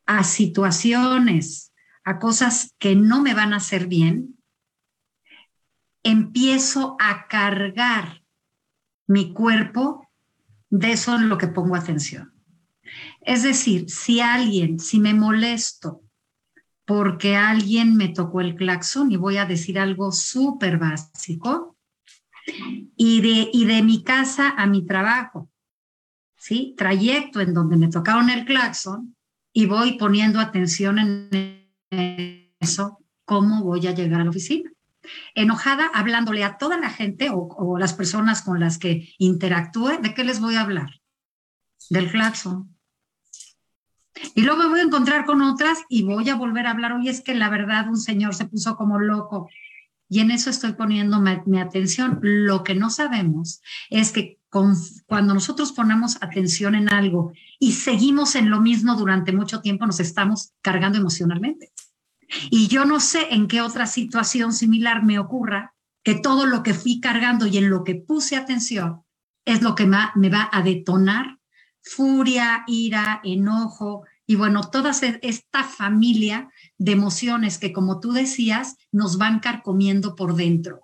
[0.06, 1.72] a situaciones,
[2.04, 4.35] a cosas que no me van a hacer bien,
[6.06, 8.22] empiezo a cargar
[9.06, 10.08] mi cuerpo
[10.70, 12.32] de eso en lo que pongo atención.
[13.20, 16.02] Es decir, si alguien, si me molesto
[16.84, 21.76] porque alguien me tocó el claxon y voy a decir algo súper básico,
[22.96, 25.50] y de, y de mi casa a mi trabajo,
[26.36, 26.74] ¿sí?
[26.76, 29.16] Trayecto en donde me tocaron el claxon
[29.52, 31.72] y voy poniendo atención en
[32.60, 34.70] eso, cómo voy a llegar a la oficina.
[35.34, 40.14] Enojada, hablándole a toda la gente o, o las personas con las que interactúe, ¿de
[40.14, 41.00] qué les voy a hablar?
[41.90, 42.76] Del claxon
[44.34, 46.92] y luego me voy a encontrar con otras y voy a volver a hablar.
[46.92, 49.48] Oye, es que la verdad un señor se puso como loco.
[50.08, 52.20] y en eso estoy poniendo mi, atención.
[52.22, 58.48] Lo que no sabemos es que cuando nosotros ponemos atención en algo y seguimos en
[58.48, 61.72] lo mismo durante mucho tiempo, nos estamos cargando emocionalmente.
[62.50, 66.74] Y yo no sé en qué otra situación similar me ocurra que todo lo que
[66.74, 69.02] fui cargando y en lo que puse atención
[69.44, 71.38] es lo que me va a detonar
[71.86, 74.90] furia, ira, enojo y bueno, toda
[75.22, 80.80] esta familia de emociones que como tú decías nos van carcomiendo por dentro.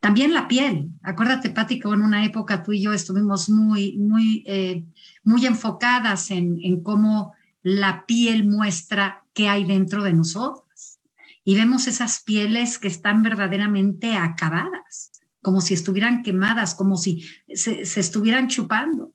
[0.00, 0.90] También la piel.
[1.04, 4.84] Acuérdate, Pati, que en una época tú y yo estuvimos muy, muy, eh,
[5.22, 11.00] muy enfocadas en, en cómo la piel muestra qué hay dentro de nosotros.
[11.44, 17.84] Y vemos esas pieles que están verdaderamente acabadas, como si estuvieran quemadas, como si se,
[17.84, 19.14] se estuvieran chupando.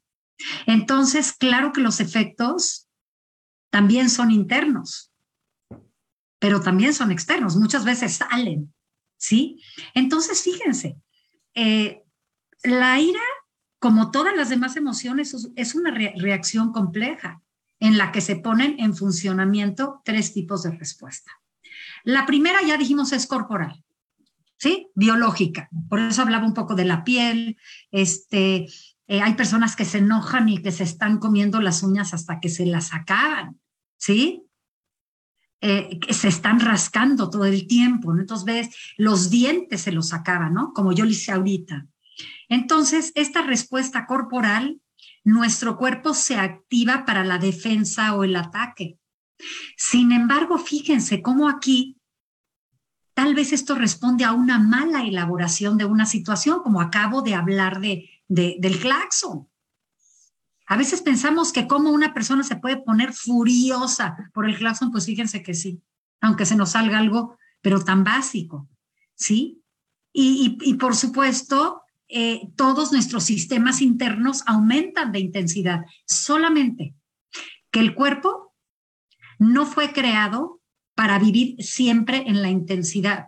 [0.65, 2.87] Entonces, claro que los efectos
[3.69, 5.11] también son internos,
[6.39, 7.55] pero también son externos.
[7.55, 8.73] Muchas veces salen
[9.17, 9.61] ¿sí?
[9.93, 10.97] Entonces, fíjense,
[11.55, 12.03] eh,
[12.63, 13.21] la ira,
[13.79, 17.41] como todas las demás emociones, es una reacción compleja
[17.79, 21.31] en la que se ponen en funcionamiento tres tipos de respuesta.
[22.03, 23.83] La primera, ya dijimos, es corporal,
[24.57, 24.89] ¿sí?
[24.95, 25.69] Biológica.
[25.89, 27.57] Por eso hablaba un poco de la piel.
[27.91, 28.67] Este,
[29.07, 32.49] eh, hay personas que se enojan y que se están comiendo las uñas hasta que
[32.49, 33.59] se las acaban,
[33.97, 34.43] ¿sí?
[35.59, 38.21] Eh, se están rascando todo el tiempo, ¿no?
[38.21, 40.71] Entonces ves, los dientes se los acaban, ¿no?
[40.73, 41.87] Como yo le hice ahorita.
[42.49, 44.79] Entonces, esta respuesta corporal,
[45.27, 48.97] nuestro cuerpo se activa para la defensa o el ataque.
[49.75, 51.97] Sin embargo, fíjense cómo aquí
[53.13, 57.81] tal vez esto responde a una mala elaboración de una situación, como acabo de hablar
[57.81, 59.49] de, del claxon.
[60.65, 65.05] A veces pensamos que como una persona se puede poner furiosa por el claxon, pues
[65.05, 65.81] fíjense que sí,
[66.21, 68.69] aunque se nos salga algo, pero tan básico,
[69.13, 69.61] ¿sí?
[70.13, 76.95] Y, por supuesto, eh, todos nuestros sistemas internos aumentan de intensidad, solamente
[77.71, 78.55] que el cuerpo
[79.39, 80.61] no fue creado
[80.95, 83.27] para vivir siempre en la intensidad.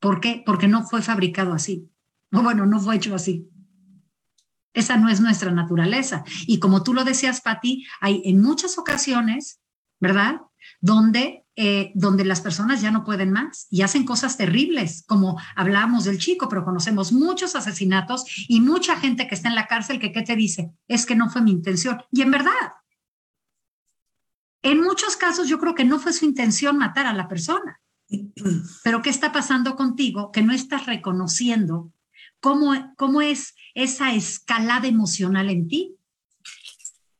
[0.00, 0.42] ¿Por qué?
[0.44, 1.88] Porque no fue fabricado así.
[2.32, 3.48] O bueno, no fue hecho así.
[4.72, 6.24] Esa no es nuestra naturaleza.
[6.46, 9.60] Y como tú lo decías, Patti, hay en muchas ocasiones,
[10.00, 10.40] ¿verdad?
[10.80, 16.04] Donde, eh, donde las personas ya no pueden más y hacen cosas terribles, como hablábamos
[16.04, 20.12] del chico, pero conocemos muchos asesinatos y mucha gente que está en la cárcel que,
[20.12, 20.72] ¿qué te dice?
[20.88, 22.02] Es que no fue mi intención.
[22.10, 22.52] Y en verdad,
[24.62, 27.80] en muchos casos yo creo que no fue su intención matar a la persona.
[28.82, 31.92] Pero ¿qué está pasando contigo que no estás reconociendo
[32.96, 35.96] cómo, es esa escalada emocional en ti.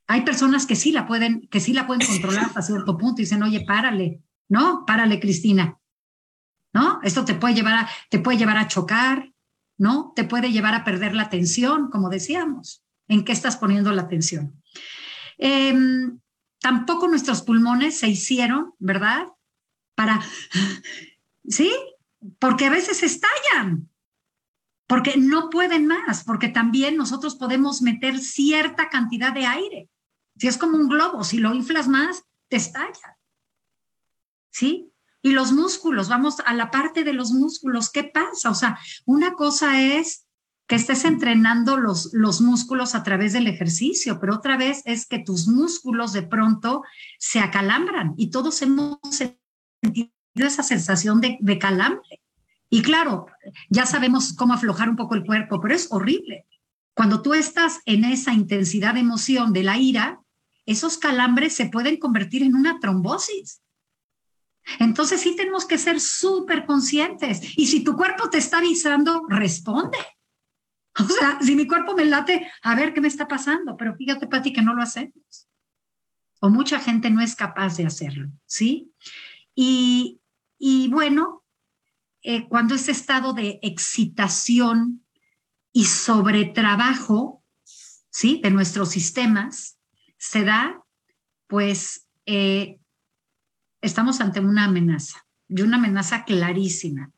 [0.06, 3.24] Hay personas que sí la pueden, que sí la pueden controlar hasta cierto punto y
[3.24, 4.84] dicen, oye, párale, ¿no?
[4.86, 5.78] Párale, Cristina.
[6.72, 7.00] ¿No?
[7.02, 9.32] Esto te puede llevar a, te puede llevar a chocar,
[9.78, 10.12] ¿no?
[10.16, 12.82] Te puede llevar a perder la atención, como decíamos.
[13.06, 14.60] ¿En qué estás poniendo la atención?
[15.38, 16.18] Em,
[16.60, 19.26] tampoco nuestros pulmones se hicieron, ¿verdad?
[19.94, 20.20] Para,
[21.48, 21.72] ¿sí?
[22.38, 23.90] Porque a veces estallan,
[24.86, 29.88] porque no pueden más, porque también nosotros podemos meter cierta cantidad de aire.
[30.36, 33.18] Si es como un globo, si lo inflas más, te estalla.
[34.54, 34.92] ¿Sí?
[35.20, 38.50] Y los músculos, vamos a la parte de los músculos, ¿qué pasa?
[38.50, 40.28] O sea, una cosa es
[40.68, 45.18] que estés entrenando los, los músculos a través del ejercicio, pero otra vez es que
[45.18, 46.84] tus músculos de pronto
[47.18, 52.22] se acalambran y todos hemos sentido esa sensación de, de calambre.
[52.70, 53.26] Y claro,
[53.70, 56.46] ya sabemos cómo aflojar un poco el cuerpo, pero es horrible.
[56.94, 60.20] Cuando tú estás en esa intensidad de emoción de la ira,
[60.64, 63.63] esos calambres se pueden convertir en una trombosis.
[64.78, 67.56] Entonces sí tenemos que ser súper conscientes.
[67.56, 69.98] Y si tu cuerpo te está avisando, responde.
[70.96, 73.76] O sea, si mi cuerpo me late, a ver qué me está pasando.
[73.76, 75.48] Pero fíjate, Pati, que no lo hacemos.
[76.38, 78.92] O mucha gente no es capaz de hacerlo, ¿sí?
[79.56, 80.20] Y,
[80.56, 81.44] y bueno,
[82.22, 85.04] eh, cuando ese estado de excitación
[85.72, 87.42] y sobretrabajo,
[88.10, 88.40] ¿sí?
[88.40, 89.78] De nuestros sistemas
[90.16, 90.80] se da,
[91.48, 92.78] pues eh,
[93.84, 97.12] estamos ante una amenaza, y una amenaza clarísima,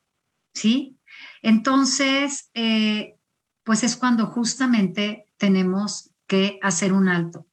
[0.53, 0.97] ¿sí?
[1.41, 3.15] Entonces, eh,
[3.63, 7.47] pues es cuando justamente tenemos que hacer un alto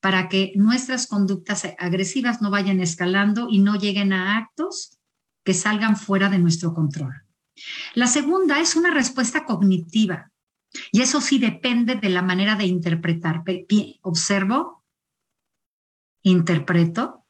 [0.00, 4.98] para que nuestras conductas agresivas no vayan escalando y no lleguen a actos
[5.44, 7.22] que salgan fuera de nuestro control.
[7.94, 10.30] La segunda es una respuesta cognitiva
[10.90, 13.42] y eso sí depende de la manera de interpretar.
[14.02, 14.84] Observo,
[16.22, 17.23] interpreto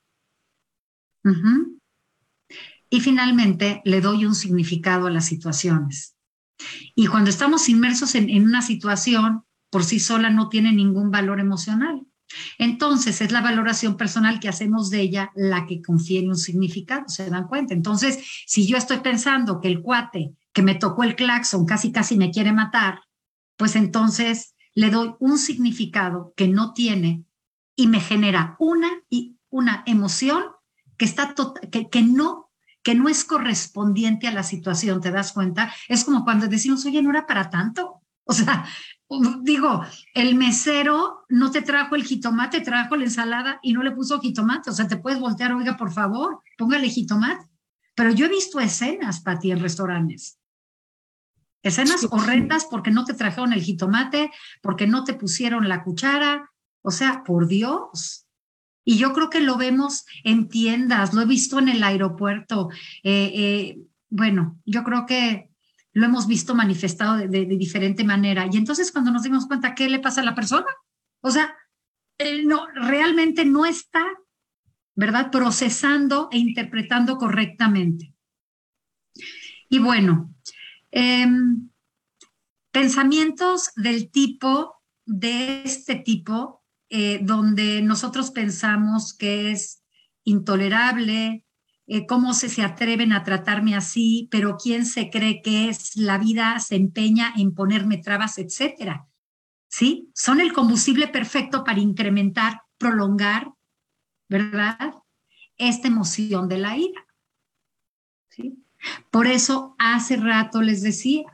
[2.90, 6.14] Y finalmente, le doy un significado a las situaciones.
[6.94, 12.06] Y cuando estamos inmersos en, una situación, por sí sola no tiene ningún valor emocional.
[12.58, 17.28] Entonces, es la valoración personal que hacemos de ella la que confiere un significado, ¿se
[17.28, 17.74] dan cuenta?
[17.74, 22.16] Entonces, si yo estoy pensando que el cuate que me tocó el claxon casi casi
[22.16, 23.00] me quiere matar,
[23.56, 27.24] pues entonces le doy un significado que no tiene
[27.76, 28.88] y me genera una,
[29.50, 30.44] una emoción
[30.96, 31.34] que, está
[31.70, 32.50] que, que, no,
[32.82, 35.72] que no es correspondiente a la situación, ¿te das cuenta?
[35.88, 38.02] Es como cuando decimos, oye, no era para tanto.
[38.24, 38.64] O sea,
[39.42, 44.20] digo, el mesero no te trajo el jitomate, trajo la ensalada y no le puso
[44.20, 44.70] jitomate.
[44.70, 47.46] O sea, te puedes voltear, oiga, por favor, póngale jitomate.
[47.94, 50.38] Pero yo he visto escenas, Pati, en restaurantes.
[51.62, 54.30] Escenas horrendas porque no te trajeron el jitomate,
[54.60, 56.50] porque no te pusieron la cuchara.
[56.82, 58.23] O sea, por Dios.
[58.84, 62.68] Y yo creo que lo vemos en tiendas, lo he visto en el aeropuerto.
[63.02, 63.78] Eh, eh,
[64.10, 65.50] bueno, yo creo que
[65.94, 68.48] lo hemos visto manifestado de, diferente manera.
[68.50, 70.66] Y entonces cuando nos dimos cuenta, ¿qué le pasa a la persona?
[71.20, 71.56] O sea,
[72.18, 74.04] él no, realmente no está,
[74.94, 75.30] ¿verdad?
[75.30, 78.12] Procesando e interpretando correctamente.
[79.68, 80.34] Y bueno,
[80.90, 81.70] em,
[82.72, 86.63] pensamientos del tipo, de este tipo,
[86.96, 89.82] eh, donde nosotros pensamos que es
[90.22, 91.44] intolerable,
[91.88, 96.18] eh, cómo se, se atreven a tratarme así, pero quién se cree que es la
[96.18, 99.08] vida, se empeña en ponerme trabas, etcétera.
[99.66, 100.08] ¿Sí?
[100.14, 103.52] Son el combustible perfecto para incrementar, prolongar,
[104.28, 104.94] ¿verdad?
[105.56, 107.06] Esta emoción de la ira.
[108.28, 108.64] ¿Sí?
[109.10, 111.33] Por eso hace rato les decía,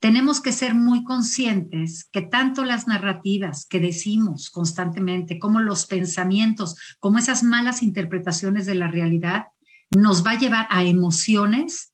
[0.00, 6.76] tenemos que ser muy conscientes que tanto las narrativas que decimos constantemente, como los pensamientos,
[7.00, 9.46] como esas malas interpretaciones de la realidad,
[9.90, 11.92] nos va a llevar a emociones,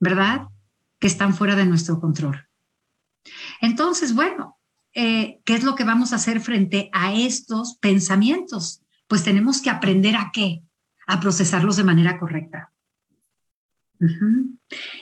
[0.00, 0.48] ¿verdad?
[0.98, 2.46] Que están fuera de nuestro control.
[3.60, 4.58] Entonces, bueno,
[4.92, 8.82] eh, ¿qué es lo que vamos a hacer frente a estos pensamientos?
[9.08, 10.62] Pues tenemos que aprender a qué?
[11.06, 12.72] A procesarlos de manera correcta.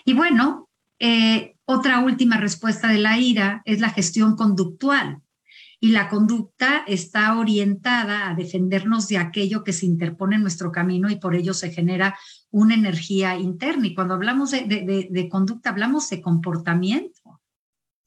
[0.04, 5.22] Y bueno, eh, otra última respuesta de la ira es la gestión conductual
[5.84, 11.10] y la conducta está orientada a defendernos de aquello que se interpone en nuestro camino
[11.10, 12.16] y por ello se genera
[12.52, 13.88] una energía interna.
[13.88, 17.40] Y cuando hablamos de, conducta, hablamos de comportamiento.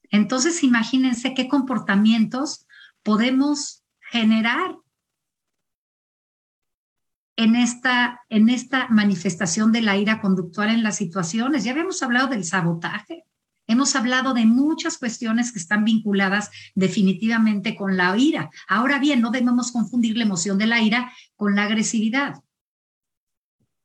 [0.09, 2.65] Entonces, imagínense qué comportamientos
[3.03, 4.77] podemos generar
[7.35, 11.65] en esta, en esta manifestación de la ira conductual en las situaciones.
[11.65, 13.25] Ya habíamos hablado del sabotaje,
[13.67, 18.49] Hemos hablado de muchas cuestiones que están vinculadas definitivamente con la ira.
[18.67, 22.35] Ahora bien, no debemos confundir la emoción de la ira con la agresividad,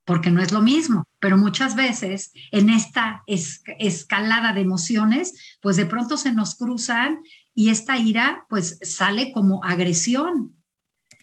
[0.05, 5.87] porque no es lo mismo, pero muchas veces en esta escalada de emociones, pues de
[5.87, 7.21] pronto se nos cruzan
[7.55, 10.57] y esta ira pues sale como agresión.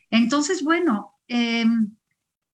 [0.10, 1.66] Entonces, bueno, eh,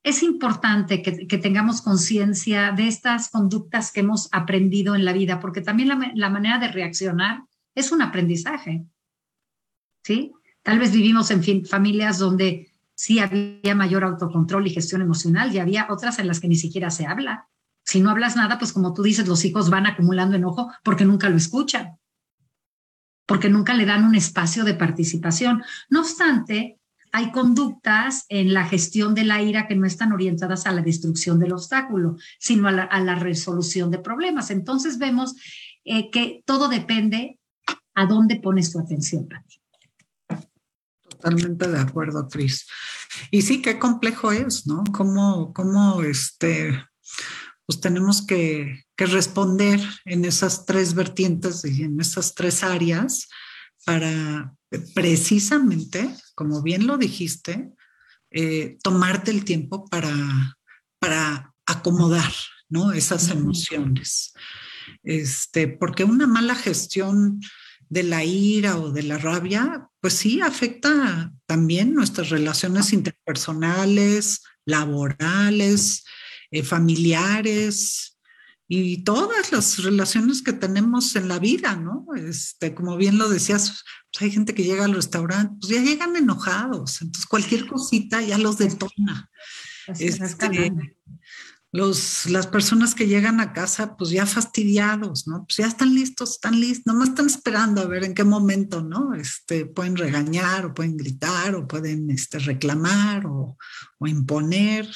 [0.03, 5.61] es importante que, tengamos conciencia de estas conductas que hemos aprendido en la vida, porque
[5.61, 8.85] también la, manera de reaccionar es un aprendizaje.
[10.03, 10.33] ¿Sí?
[10.61, 15.87] Tal vez vivimos en familias donde sí había mayor autocontrol y gestión emocional y había
[15.89, 17.47] otras en las que ni siquiera se habla.
[17.85, 21.29] Si no hablas nada, pues como tú dices, los hijos van acumulando enojo porque nunca
[21.29, 21.97] lo escuchan,
[23.25, 25.63] porque nunca le dan un espacio de participación.
[25.89, 26.79] No obstante,
[27.13, 31.39] hay conductas en la gestión de la ira que no están orientadas a la destrucción
[31.39, 34.49] del obstáculo, sino a la, resolución de problemas.
[34.49, 35.35] Entonces vemos
[35.85, 37.39] eh, que todo depende
[37.93, 39.29] a dónde pones tu atención,
[41.07, 42.67] Totalmente de acuerdo, Cris.
[43.29, 44.83] Y sí, qué complejo es, ¿no?
[44.91, 46.83] Cómo, cómo este,
[47.67, 53.29] pues tenemos que, que responder en esas tres vertientes y en esas tres áreas
[53.85, 54.53] para
[54.95, 57.71] precisamente, como bien lo dijiste,
[58.31, 60.57] eh, tomarte el tiempo para,
[60.99, 62.31] para acomodar
[62.69, 62.91] ¿no?
[62.91, 64.33] esas emociones.
[65.03, 67.39] Este, porque una mala gestión
[67.89, 76.03] de la ira o de la rabia, pues sí afecta también nuestras relaciones interpersonales, laborales,
[76.49, 78.12] eh, familiares,
[78.67, 82.05] y todas las relaciones que tenemos en la vida, ¿no?
[82.15, 86.15] Este, como bien lo decías, pues hay gente que llega al restaurante, pues ya llegan
[86.15, 89.29] enojados, entonces cualquier cosita ya los detona.
[89.99, 90.71] Este,
[91.73, 95.45] los, las personas que llegan a casa, pues ya fastidiados, ¿no?
[95.45, 99.15] Pues ya están listos, están listos, nomás están esperando a ver en qué momento, ¿no?
[99.15, 103.57] Este, pueden regañar o pueden gritar o pueden este, reclamar o,
[103.97, 104.87] o imponer.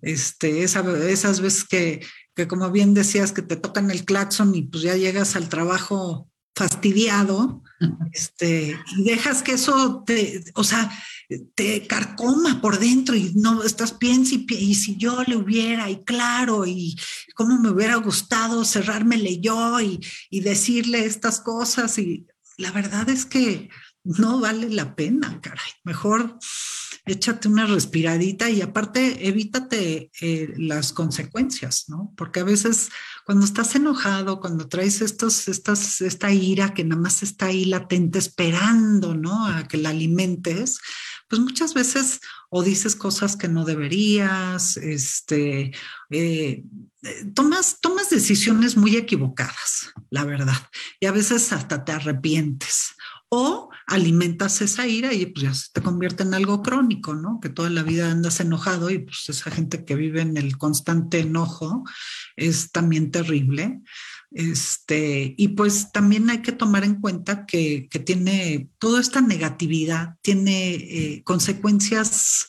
[0.00, 2.00] este, esas veces que,
[2.36, 6.30] que, como bien decías, que te tocan el claxon y pues ya llegas al trabajo
[6.54, 7.62] fastidiado,
[8.12, 10.90] este, y dejas que eso te, o sea,
[11.54, 16.04] te carcoma por dentro y no estás piensa y, y si yo le hubiera, y
[16.04, 16.96] claro, y
[17.34, 22.26] cómo me hubiera gustado cerrármele yo y, y decirle estas cosas, y
[22.58, 23.68] la verdad es que
[24.04, 25.72] no vale la pena, caray.
[25.84, 26.38] Mejor
[27.06, 32.12] échate una respiradita y aparte evítate eh, las consecuencias, ¿no?
[32.16, 32.90] Porque a veces
[33.24, 39.14] cuando estás enojado, cuando traes estos, esta ira que nada más está ahí latente esperando,
[39.14, 39.46] ¿no?
[39.46, 40.80] A que la alimentes,
[41.28, 45.72] pues muchas veces o dices cosas que no deberías, este,
[46.10, 46.64] eh,
[47.34, 50.60] tomas, tomas decisiones muy equivocadas, la verdad,
[51.00, 52.94] y a veces hasta te arrepientes
[53.28, 57.40] o alimentas esa ira y pues ya se te convierte en algo crónico, ¿no?
[57.40, 61.20] Que toda la vida andas enojado y pues esa gente que vive en el constante
[61.20, 61.84] enojo
[62.36, 63.80] es también terrible.
[64.32, 70.16] Este, y pues también hay que tomar en cuenta que, que tiene toda esta negatividad,
[70.20, 72.48] tiene eh, consecuencias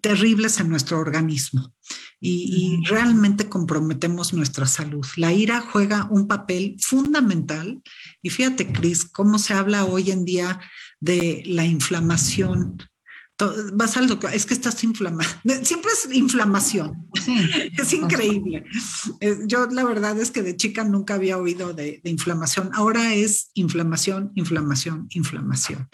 [0.00, 1.74] terribles en nuestro organismo.
[2.20, 5.06] Y, realmente comprometemos nuestra salud.
[5.16, 7.82] La ira juega un papel fundamental.
[8.22, 10.60] Y fíjate, Cris, cómo se habla hoy en día
[11.00, 12.78] de la inflamación
[13.74, 15.28] vas al doctor, es que estás inflamado.
[15.62, 17.08] Siempre es inflamación.
[17.78, 18.64] es increíble.
[19.20, 22.70] Eh, yo la verdad es que de chica nunca había oído de, inflamación.
[22.72, 25.88] Ahora es inflamación, inflamación, inflamación.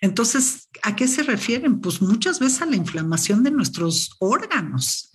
[0.00, 1.80] Entonces, ¿a qué se refieren?
[1.80, 5.12] Pues muchas veces a la inflamación de nuestros órganos.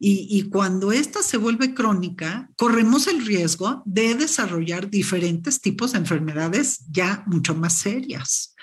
[0.00, 5.98] Y, y, cuando esta se vuelve crónica, corremos el riesgo de desarrollar diferentes tipos de
[5.98, 8.54] enfermedades ya mucho más serias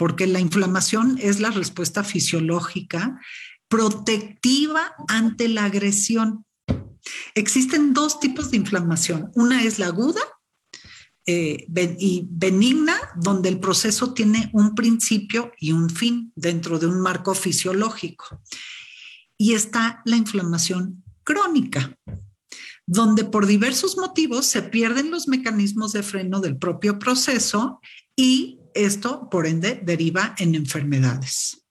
[0.00, 3.20] porque la inflamación es la respuesta fisiológica
[3.68, 6.46] protectiva ante la agresión.
[7.34, 9.30] Existen dos tipos de inflamación.
[9.34, 10.22] Una es la aguda
[11.26, 11.66] eh,
[11.98, 17.34] y benigna, donde el proceso tiene un principio y un fin dentro de un marco
[17.34, 18.40] fisiológico.
[19.36, 21.94] Y está la inflamación crónica,
[22.86, 27.80] donde por diversos motivos se pierden los mecanismos de freno del propio proceso
[28.16, 31.66] y esto, por ende, deriva en enfermedades.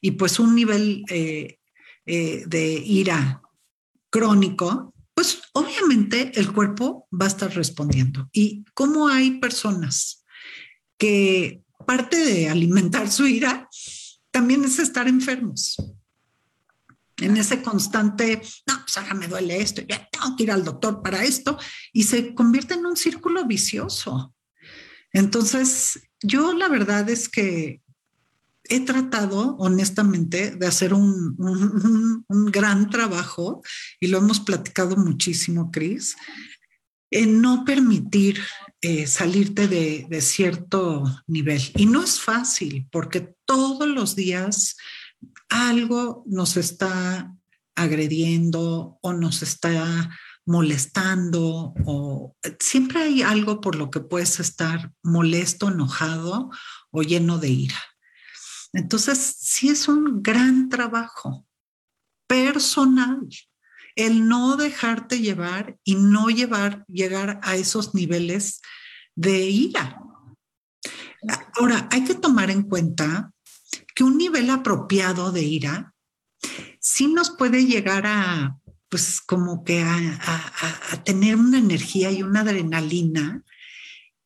[0.00, 1.58] Y pues un nivel eh,
[2.06, 3.42] eh, de ira
[4.10, 8.28] crónico, pues obviamente el cuerpo va a estar respondiendo.
[8.32, 10.24] Y como hay personas
[10.98, 13.68] que parte de alimentar su ira
[14.30, 15.76] también es estar enfermos.
[17.18, 21.02] En ese constante, no, pues ahora me duele esto, ya tengo que ir al doctor
[21.02, 21.56] para esto,
[21.92, 24.34] y se convierte en un círculo vicioso.
[25.12, 27.82] Entonces, yo la verdad es que
[28.64, 33.62] he tratado honestamente de hacer un, gran trabajo
[34.00, 36.16] y lo hemos platicado muchísimo, Cris,
[37.10, 38.40] en no permitir
[38.80, 41.60] eh, salirte de, cierto nivel.
[41.76, 44.76] Y no es fácil porque todos los días
[45.48, 47.34] algo nos está
[47.74, 50.10] agrediendo o nos está
[50.44, 56.50] molestando o siempre hay algo por lo que puedes estar molesto, enojado
[56.90, 57.78] o lleno de ira.
[58.72, 61.46] Entonces, sí es un gran trabajo
[62.26, 63.28] personal
[63.94, 68.62] el no dejarte llevar y no llevar, llegar a esos niveles
[69.14, 70.00] de ira.
[71.56, 73.32] Ahora, hay que tomar en cuenta
[73.94, 75.94] que un nivel apropiado de ira
[76.80, 78.56] sí nos puede llegar a
[78.92, 83.42] pues como que a, tener una energía y una adrenalina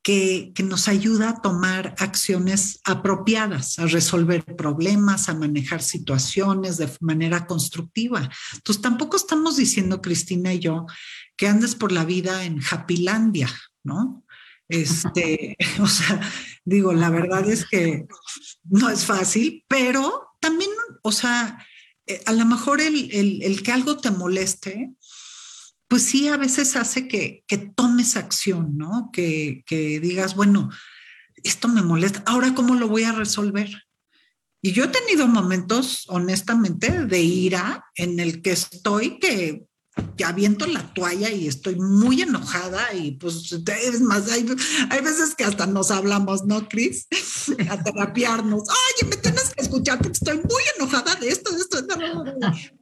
[0.03, 6.91] que, que, nos ayuda a tomar acciones apropiadas, a resolver problemas, a manejar situaciones de
[6.99, 8.29] manera constructiva.
[8.55, 10.87] Entonces, tampoco estamos diciendo, Cristina y yo,
[11.37, 13.49] que andes por la vida en Happylandia,
[13.85, 14.25] ¿no?
[14.69, 16.21] Este, o sea,
[16.65, 18.05] digo, la verdad es que
[18.65, 20.71] no es fácil, pero también,
[21.03, 21.65] o sea,
[22.07, 24.93] eh, a lo mejor el, que algo te moleste,
[25.89, 27.45] pues sí, a veces hace que,
[27.75, 29.11] tomes acción, ¿no?
[29.13, 30.71] Que, que, digas, bueno,
[31.43, 33.71] esto me molesta, ahora cómo lo voy a resolver.
[34.63, 39.67] Y yo he tenido momentos, honestamente, de ira en el que estoy que
[40.17, 44.47] que aviento la toalla y estoy muy enojada y pues es más, hay,
[44.91, 47.07] hay veces que hasta nos hablamos, ¿no, Cris?
[47.69, 48.63] A terapiarnos.
[48.63, 51.79] Oye, me tienes que escuchar porque estoy muy enojada de esto, de esto.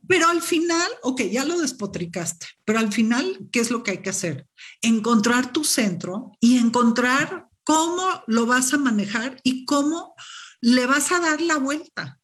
[0.07, 4.03] Pero al final, ok, ya lo despotricaste, pero al final, ¿qué es lo que hay
[4.03, 4.47] que hacer?
[4.83, 10.15] Encontrar tu centro y encontrar cómo lo vas a manejar y cómo
[10.61, 12.21] le vas a dar la vuelta.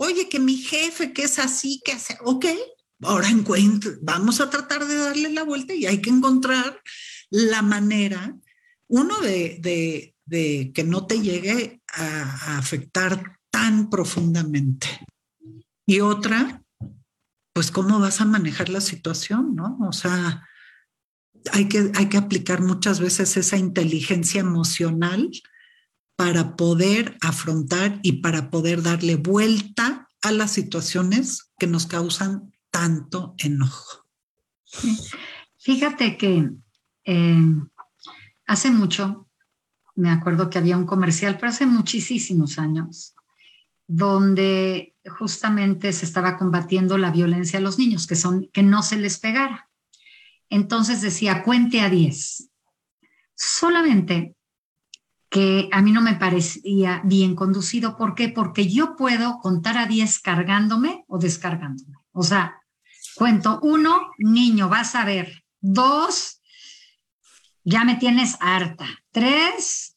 [0.00, 2.46] oye, que mi jefe, que es así, que hace, ok,
[3.02, 6.80] ahora encuentro, vamos a tratar de darle la vuelta y hay que encontrar
[7.30, 8.36] la manera,
[8.88, 14.86] uno, de, que no te llegue a, a afectar tan profundamente.
[15.86, 16.62] Y otra,
[17.52, 19.78] pues cómo vas a manejar la situación, ¿no?
[19.88, 20.46] O sea,
[21.52, 25.30] hay que, hay que aplicar muchas veces esa inteligencia emocional
[26.16, 33.34] para poder afrontar y para poder darle vuelta a las situaciones que nos causan tanto
[33.38, 34.06] enojo.
[35.58, 36.50] Fíjate que
[37.04, 37.42] eh,
[38.46, 39.28] hace mucho,
[39.94, 43.14] me acuerdo que había un comercial, pero hace muchísimos años,
[43.86, 48.96] donde justamente se estaba combatiendo la violencia a los niños, que son que no se
[48.96, 49.68] les pegara.
[50.50, 52.50] Entonces decía, cuente a 10.
[53.34, 54.34] Solamente
[55.28, 57.96] que a mí no me parecía bien conducido.
[57.96, 58.28] ¿Por qué?
[58.28, 61.97] Porque yo puedo contar a 10 cargándome o descargándome.
[62.18, 62.60] O sea,
[63.14, 65.44] cuento uno, niño, vas a ver.
[65.60, 66.42] Dos,
[67.62, 68.86] ya me tienes harta.
[69.12, 69.96] Tres,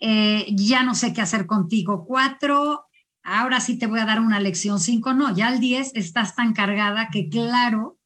[0.00, 2.06] eh, ya no sé qué hacer contigo.
[2.06, 2.86] Cuatro,
[3.22, 4.80] ahora sí te voy a dar una lección.
[4.80, 7.98] Cinco, no, ya al diez estás tan cargada que claro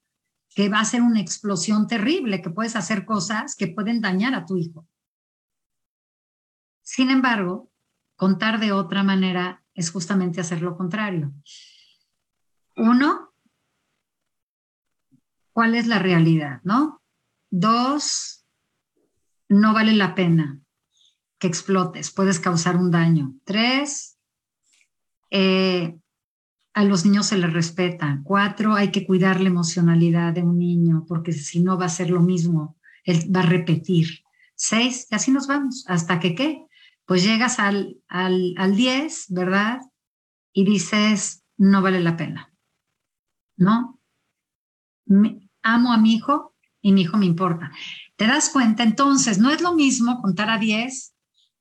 [0.57, 4.45] que va a ser una explosión terrible, que puedes hacer cosas que pueden dañar a
[4.45, 4.89] tu hijo.
[6.83, 7.71] Sin embargo,
[8.17, 11.33] contar de otra manera es justamente hacer lo contrario.
[12.75, 13.32] Uno,
[15.53, 16.61] ¿cuál es la realidad?
[16.65, 17.03] ¿No?
[17.51, 18.45] Dos,
[19.49, 20.61] no vale la pena
[21.39, 23.35] que explotes, puedes causar un daño.
[23.45, 24.19] Tres,
[25.31, 25.99] eh,
[26.75, 28.21] a los niños se les respeta.
[28.25, 32.11] Cuatro, hay que cuidar la emocionalidad de un niño, porque si no va a ser
[32.11, 34.23] lo mismo, él va a repetir.
[34.55, 36.65] Seis, y así nos vamos, hasta que qué,
[37.05, 39.81] pues llegas al, al, al 10, ¿verdad?
[40.53, 42.53] Y dices, no vale la pena,
[43.57, 44.01] ¿no?
[45.63, 47.73] Amo a mi hijo y mi hijo me importa.
[48.17, 48.83] ¿Te das cuenta?
[48.83, 51.15] Entonces, no es lo mismo contar a 10,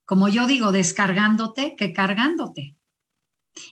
[0.06, 2.76] como yo digo, descargándote que cargándote.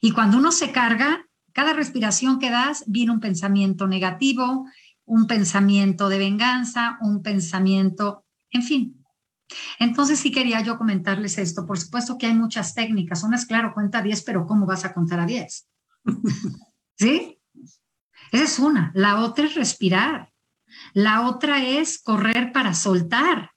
[0.02, 4.66] Y cuando uno se carga, cada respiración que das viene un pensamiento negativo,
[5.06, 9.00] un pensamiento de venganza, un pensamiento, en fin,
[9.80, 11.66] entonces sí quería yo comentarles esto.
[11.66, 13.24] Por supuesto que hay muchas técnicas.
[13.24, 15.68] Una es, claro, cuenta 10, pero ¿cómo vas a contar a 10?
[16.98, 17.39] ¿Sí?
[18.32, 18.92] Esa es una.
[18.94, 20.32] La otra es respirar.
[20.94, 23.52] La otra es correr para soltar,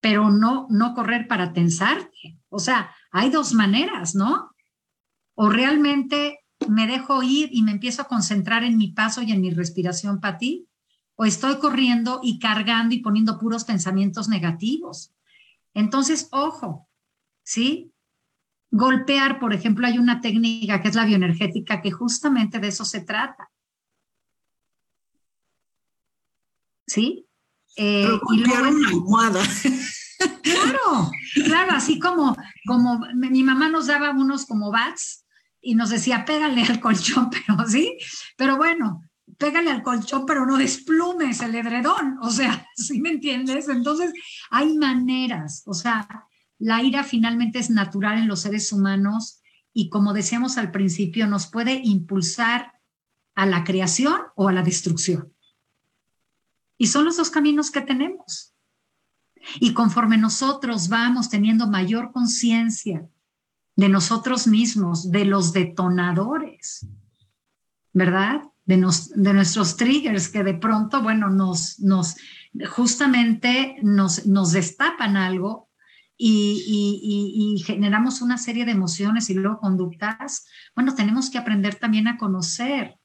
[0.00, 2.38] pero no, no correr para tensarte.
[2.48, 4.50] O sea, hay dos maneras, ¿no?
[5.34, 9.40] O realmente me dejo ir y me empiezo a concentrar en mi paso y en
[9.40, 10.66] mi respiración para ti,
[11.14, 15.12] o estoy corriendo y cargando y poniendo puros pensamientos negativos.
[15.74, 16.88] Entonces, ojo,
[17.42, 17.92] ¿sí?
[18.70, 23.00] Golpear, por ejemplo, hay una técnica que es la bioenergética que justamente de eso se
[23.00, 23.50] trata.
[26.88, 27.26] ¿Sí?
[27.76, 29.42] Eh, y luego, una almohada.
[30.42, 32.36] Claro, claro, así como,
[32.66, 35.24] como mi mamá nos daba unos como bats
[35.60, 37.96] y nos decía, pégale al colchón, pero sí,
[38.36, 39.02] pero bueno,
[39.38, 43.68] pégale al colchón, pero no desplumes el edredón, o sea, ¿sí me entiendes?
[43.68, 44.12] Entonces,
[44.50, 46.08] hay maneras, o sea,
[46.58, 49.40] la ira finalmente es natural en los seres humanos
[49.72, 52.72] y como decíamos al principio, nos puede impulsar
[53.36, 55.32] a la creación o a la destrucción.
[56.78, 58.54] Y son los dos caminos que tenemos.
[59.60, 63.06] Y conforme nosotros vamos teniendo mayor conciencia
[63.76, 66.86] de nosotros mismos, de los detonadores,
[67.92, 68.42] ¿verdad?
[68.68, 68.76] de,
[69.32, 72.16] nuestros triggers que de pronto, bueno, nos, nos
[72.70, 75.70] justamente nos, nos destapan algo
[76.18, 82.08] y, y, generamos una serie de emociones y luego conductas, bueno, tenemos que aprender también
[82.08, 82.97] a conocer.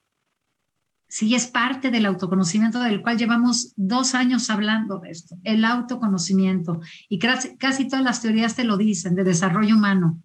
[1.14, 6.82] Sí, es parte del autoconocimiento del cual llevamos dos años hablando de esto, el autoconocimiento.
[7.07, 10.24] Y casi, casi todas las teorías te lo dicen, de desarrollo humano.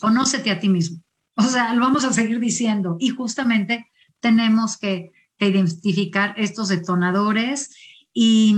[0.00, 1.04] Conócete a ti mismo.
[1.36, 2.96] O sea, lo vamos a seguir diciendo.
[2.98, 7.76] Y justamente tenemos que, identificar estos detonadores
[8.12, 8.56] y,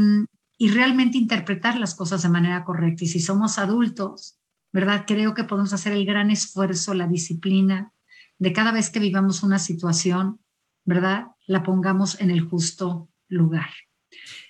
[0.59, 3.05] realmente interpretar las cosas de manera correcta.
[3.05, 4.39] Y si somos adultos,
[4.73, 5.05] ¿verdad?
[5.07, 7.93] Creo que podemos hacer el gran esfuerzo, la disciplina
[8.39, 10.41] de cada vez que vivamos una situación,
[10.87, 11.27] ¿verdad?
[11.51, 13.71] La pongamos en el justo lugar.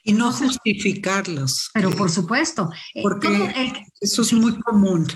[0.05, 1.70] Y no justificarlos.
[1.72, 2.70] Pero por supuesto.
[2.94, 5.07] Eh, Porque eso es muy común.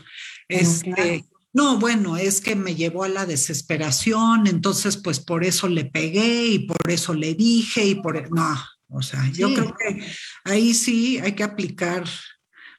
[0.49, 5.85] Este, no, bueno, es que me llevó a la desesperación, entonces pues por eso le
[5.85, 8.31] pegué y por eso le dije y por...
[8.35, 8.59] No,
[8.89, 10.07] o sea, yo creo que
[10.45, 12.05] ahí sí hay que aplicar,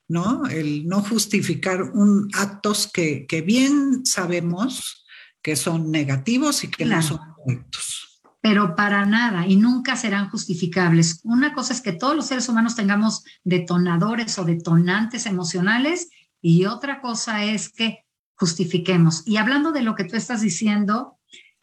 [0.08, 0.48] ¿no?
[0.48, 5.06] El no justificar un actos que, que bien sabemos
[5.44, 8.05] que son negativos y que no son correctos.
[8.46, 11.20] Pero para nada, y nunca serán justificables.
[11.24, 17.02] Una cosa es que todos los seres humanos tengamos detonadores o detonantes emocionales y otra
[17.02, 19.24] cosa es que justifiquemos.
[19.26, 21.18] Y hablando de lo que tú estás diciendo,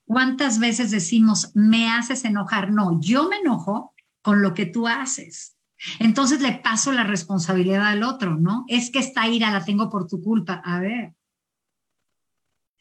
[0.06, 2.72] ¿cuántas veces decimos, me haces enojar?
[2.72, 5.56] No, yo me enojo con lo que tú haces.
[6.00, 8.64] Entonces le paso la responsabilidad al otro, ¿no?
[8.66, 10.60] Es que esta ira la tengo por tu culpa.
[10.64, 11.14] A ver.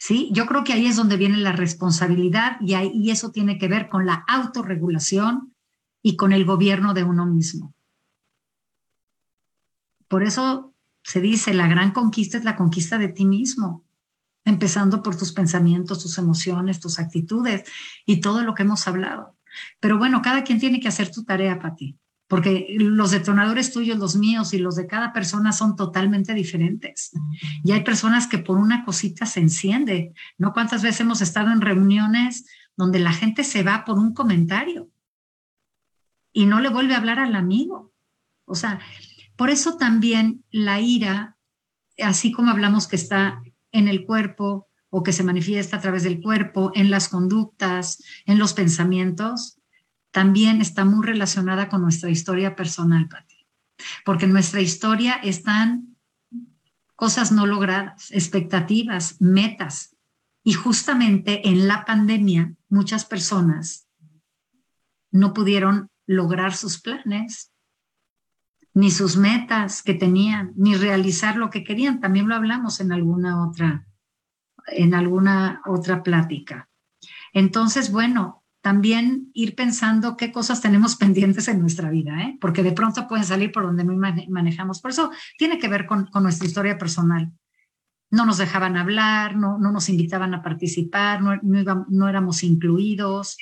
[0.03, 3.67] Sí, yo creo que ahí es donde viene la responsabilidad y, y eso tiene que
[3.67, 5.53] ver con la autorregulación
[6.01, 7.75] y con el gobierno de uno mismo.
[10.07, 10.73] Por eso
[11.03, 13.85] se dice, la gran conquista es la conquista de ti mismo,
[14.43, 17.69] empezando por tus pensamientos, tus emociones, tus actitudes
[18.03, 19.35] y todo lo que hemos hablado.
[19.79, 22.00] Pero bueno, cada quien tiene que hacer tu tarea para ti
[22.31, 27.11] porque los detonadores tuyos, los míos y los de cada persona son totalmente diferentes.
[27.61, 30.53] Y hay personas que por una cosita se enciende, ¿no?
[30.53, 32.45] ¿Cuántas veces hemos estado en reuniones
[32.77, 34.89] donde la gente se va por un comentario
[36.31, 37.91] y no le vuelve a hablar al amigo?
[38.45, 38.79] O sea,
[39.35, 41.35] por eso también la ira,
[42.01, 46.21] así como hablamos que está en el cuerpo o que se manifiesta a través del
[46.21, 49.60] cuerpo, en las conductas, en los pensamientos,
[50.11, 53.47] también está muy relacionada con nuestra historia personal, Pati.
[54.05, 55.97] Porque en nuestra historia están
[56.95, 59.95] cosas no logradas, expectativas, metas.
[60.43, 63.87] Y justamente en la pandemia, muchas personas
[65.11, 67.51] no pudieron lograr sus planes,
[68.73, 71.99] ni sus metas que tenían, ni realizar lo que querían.
[71.99, 73.87] También lo hablamos en alguna otra,
[74.67, 76.69] en alguna otra plática.
[77.33, 82.37] Entonces, bueno, también ir pensando qué cosas tenemos pendientes en nuestra vida, ¿eh?
[82.39, 83.95] porque de pronto pueden salir por donde no
[84.29, 84.81] manejamos.
[84.81, 87.31] Por eso tiene que ver con, nuestra historia personal.
[88.11, 93.37] No nos dejaban hablar, no, no nos invitaban a participar, no, no éramos incluidos,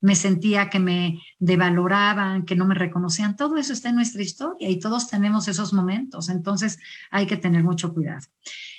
[0.00, 3.36] me sentía que me devaloraban, que no me reconocían.
[3.36, 6.28] Todo eso está en nuestra historia y todos tenemos esos momentos.
[6.28, 6.78] Entonces
[7.10, 8.26] hay que tener mucho cuidado.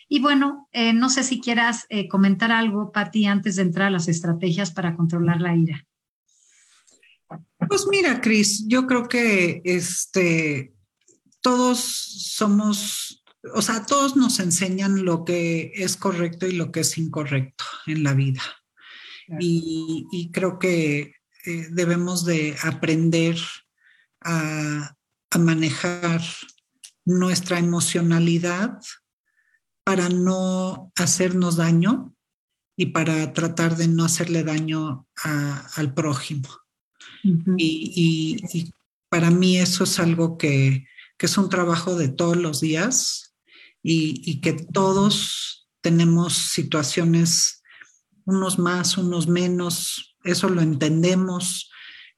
[0.08, 3.92] Y bueno, eh, no sé si quieras eh, comentar algo, Patti, antes de entrar a
[3.92, 5.86] las estrategias para controlar la ira.
[7.68, 10.74] Pues mira, Cris, yo creo que este,
[11.42, 16.98] todos somos, o sea, todos nos enseñan lo que es correcto y lo que es
[16.98, 18.42] incorrecto en la vida.
[19.40, 23.38] Y, creo que eh, debemos de aprender
[24.22, 24.96] a,
[25.32, 26.22] a manejar
[27.06, 28.80] nuestra emocionalidad
[29.86, 32.14] para no hacernos daño
[32.76, 36.50] y para tratar de no hacerle daño al prójimo.
[37.58, 38.72] y,
[39.10, 40.86] para mí eso es algo que,
[41.20, 43.36] es un trabajo de todos los días
[43.82, 47.64] y, que todos tenemos situaciones,
[48.26, 51.70] unos más, unos menos, eso lo entendemos.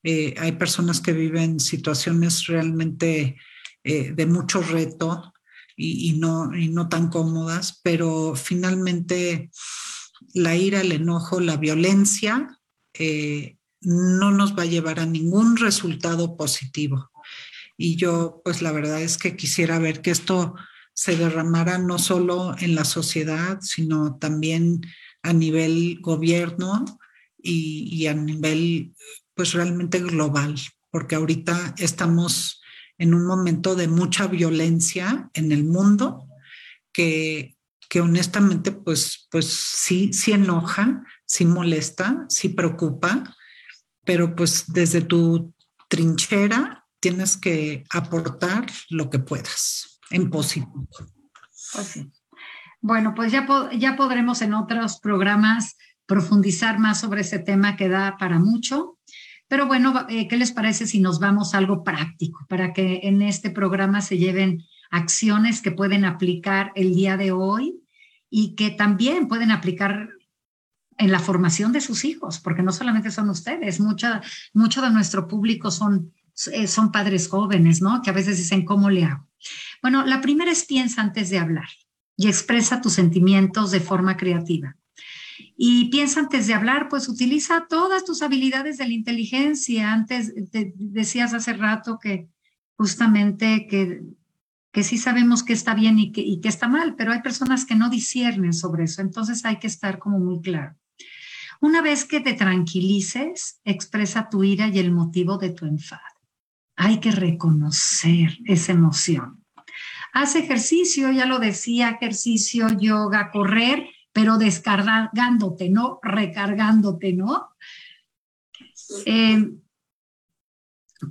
[0.04, 3.38] Eh, hay personas que viven situaciones realmente
[3.84, 5.34] eh, de mucho reto
[5.80, 9.52] y, no, y no tan cómodas, pero finalmente
[10.34, 12.60] la ira, el enojo, la violencia
[12.96, 17.12] eh, no nos va a llevar a ningún resultado positivo.
[17.78, 20.56] Y yo, pues la verdad es que quisiera ver que esto
[20.96, 24.82] se derramara no solo en la sociedad, sino también
[25.22, 26.86] a nivel gobierno
[27.38, 28.96] y, y a nivel,
[29.36, 30.56] pues realmente global,
[30.90, 32.62] porque ahorita estamos
[32.98, 36.28] en un momento de mucha violencia en el mundo
[36.92, 37.58] que,
[37.90, 43.36] que honestamente pues, pues sí, sí enoja, sí molesta, sí preocupa,
[44.04, 45.54] pero pues desde tu
[45.88, 50.88] trinchera tienes que aportar lo que puedas en positivo.
[51.74, 52.00] Pues
[52.82, 53.46] bueno, pues ya,
[53.78, 58.97] ya podremos en otros programas profundizar más sobre ese tema que da para mucho.
[59.48, 63.22] Pero bueno, eh, ¿qué les parece si nos vamos a algo práctico para que en
[63.22, 67.82] este programa se lleven acciones que pueden aplicar el día de hoy
[68.30, 70.10] y que también pueden aplicar
[70.98, 74.22] en la formación de sus hijos, porque no solamente son ustedes, mucha,
[74.54, 76.12] mucho de nuestro público son,
[76.52, 78.02] eh, son padres jóvenes, ¿no?
[78.02, 79.28] Que a veces dicen, ¿cómo le hago?
[79.82, 81.70] Bueno, la primera es piensa antes de hablar
[82.16, 84.76] y expresa tus sentimientos de forma creativa.
[85.56, 89.92] Y piensa antes de hablar, pues utiliza todas tus habilidades de la inteligencia.
[89.92, 90.34] Antes
[90.76, 92.30] decías hace rato que
[92.76, 94.02] justamente que,
[94.72, 97.66] que sí sabemos que está bien y que, y que está mal, pero hay personas
[97.66, 99.02] que no disciernen sobre eso.
[99.02, 100.76] Entonces hay que estar como muy claro.
[101.60, 106.02] Una vez que te tranquilices, expresa tu ira y el motivo de tu enfado.
[106.76, 109.44] Hay que reconocer esa emoción.
[110.14, 117.50] Haz ejercicio, ya lo decía, ejercicio, yoga, correr, pero descargándote, no recargándote, ¿no?
[119.06, 119.48] Eh,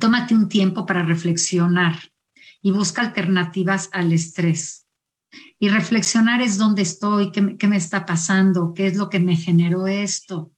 [0.00, 2.00] tómate un tiempo para reflexionar
[2.60, 4.88] y busca alternativas al estrés.
[5.60, 9.36] Y reflexionar es dónde estoy, qué, qué me está pasando, qué es lo que me
[9.36, 10.50] generó esto,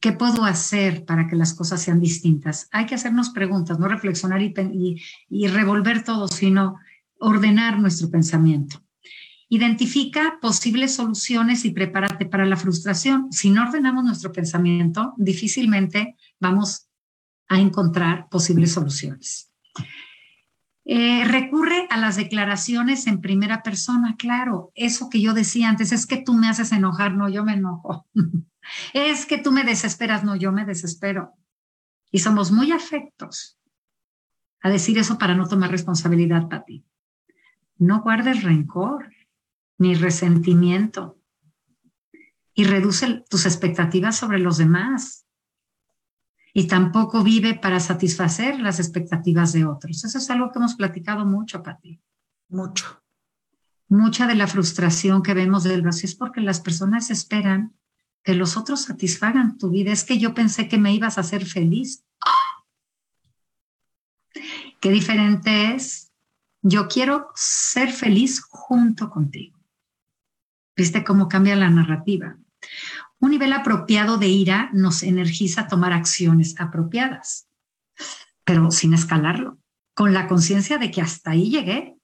[0.00, 2.68] ¿Qué puedo hacer para que las cosas sean distintas?
[2.72, 5.00] Hay que hacernos preguntas, no reflexionar y,
[5.30, 6.78] y, revolver todo, sino
[7.18, 8.83] ordenar nuestro pensamiento.
[9.48, 13.30] Identifica posibles soluciones y prepárate para la frustración.
[13.32, 16.88] Si no ordenamos nuestro pensamiento, difícilmente vamos
[17.48, 19.52] a encontrar posibles soluciones.
[20.86, 26.06] Eh, recurre a las declaraciones en primera persona, claro, eso que yo decía antes, es
[26.06, 28.06] que tú me haces enojar, no, yo me enojo.
[28.92, 31.32] es que tú me desesperas, no, yo me desespero.
[32.10, 33.58] Y somos muy afectos
[34.60, 36.84] a decir eso para no tomar responsabilidad para ti.
[37.78, 39.10] No guardes rencor
[39.84, 41.20] ni resentimiento
[42.54, 45.26] y reduce tus expectativas sobre los demás
[46.54, 50.02] y tampoco vive para satisfacer las expectativas de otros.
[50.04, 52.00] Eso es algo que hemos platicado mucho, Pati.
[52.48, 53.02] Mucho.
[53.88, 57.76] Mucha de la frustración que vemos del vacío es porque las personas esperan
[58.22, 59.92] que los otros satisfagan tu vida.
[59.92, 62.06] Es que yo pensé que me ibas a hacer feliz.
[64.80, 66.10] Qué diferente es.
[66.62, 69.53] Yo quiero ser feliz junto contigo.
[70.76, 72.36] ¿Viste cómo cambia la narrativa?
[73.20, 77.48] Un nivel apropiado de ira nos energiza a tomar acciones apropiadas,
[78.44, 79.58] pero sin escalarlo,
[79.94, 81.96] con la conciencia de que hasta ahí llegué.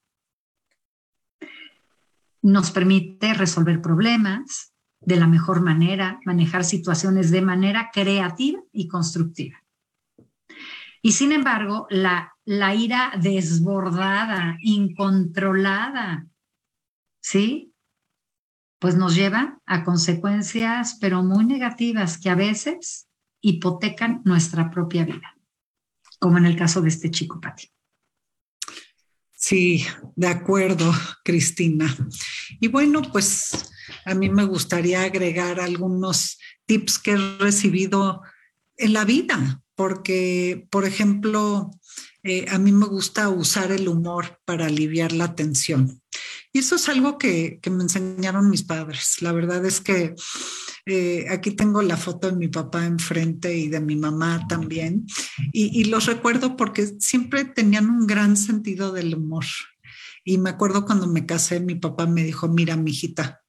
[2.43, 9.63] Nos permite resolver problemas de la mejor manera, manejar situaciones de manera creativa y constructiva.
[11.03, 16.27] Y sin embargo, la, la ira desbordada, incontrolada,
[17.21, 17.70] ¿sí?
[18.81, 23.09] Pues nos lleva a consecuencias, pero muy negativas, que a veces
[23.43, 25.37] hipotecan nuestra propia vida,
[26.19, 27.71] como en el caso de este chico, Pati.
[29.37, 30.93] Sí, de acuerdo,
[31.25, 31.95] Cristina.
[32.59, 33.71] Y bueno, pues
[34.05, 38.23] a mí me gustaría agregar algunos tips que he recibido
[38.77, 41.71] en la vida, porque, por ejemplo,
[42.23, 46.00] eh, a mí me gusta usar el humor para aliviar la tensión.
[46.53, 49.17] Y eso es algo que, me enseñaron mis padres.
[49.21, 50.15] La verdad es que
[50.87, 55.07] eh, aquí tengo la foto de mi papá enfrente y de mi mamá también.
[55.53, 59.45] Y, los recuerdo porque siempre tenían un gran sentido del humor.
[60.25, 63.41] Y me acuerdo cuando me casé, mi papá me dijo, mira, mi hijita,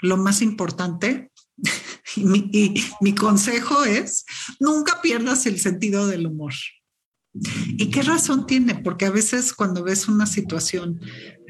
[0.00, 1.32] lo más importante
[2.16, 4.26] y mi consejo es,
[4.60, 6.52] nunca pierdas el sentido del humor.
[7.34, 8.76] ¿Y qué razón tiene?
[8.76, 11.00] Porque a veces cuando ves una situación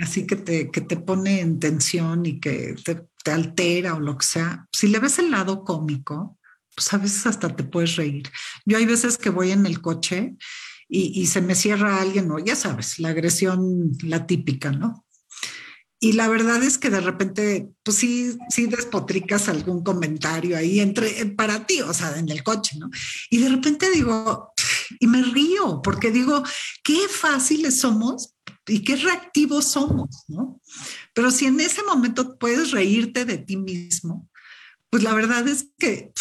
[0.00, 4.16] así que te, que te pone en tensión y que te, te, altera o lo
[4.16, 6.38] que sea, si le ves el lado cómico,
[6.74, 8.30] pues a veces hasta te puedes reír.
[8.64, 10.36] Yo hay veces que voy en el coche
[10.88, 15.04] y, y se me cierra alguien, o ya sabes, la agresión, la típica, ¿no?
[16.00, 21.24] Y la verdad es que de repente, pues sí, sí despotricas algún comentario ahí entre,
[21.26, 22.90] para ti, o sea, en el coche, ¿no?
[23.30, 24.52] Y de repente digo,
[25.00, 26.42] y me río porque digo,
[26.82, 28.34] qué fáciles somos
[28.66, 30.60] y qué reactivos somos, ¿no?
[31.12, 34.28] Pero si en ese momento puedes reírte de ti mismo,
[34.90, 36.12] pues la verdad es que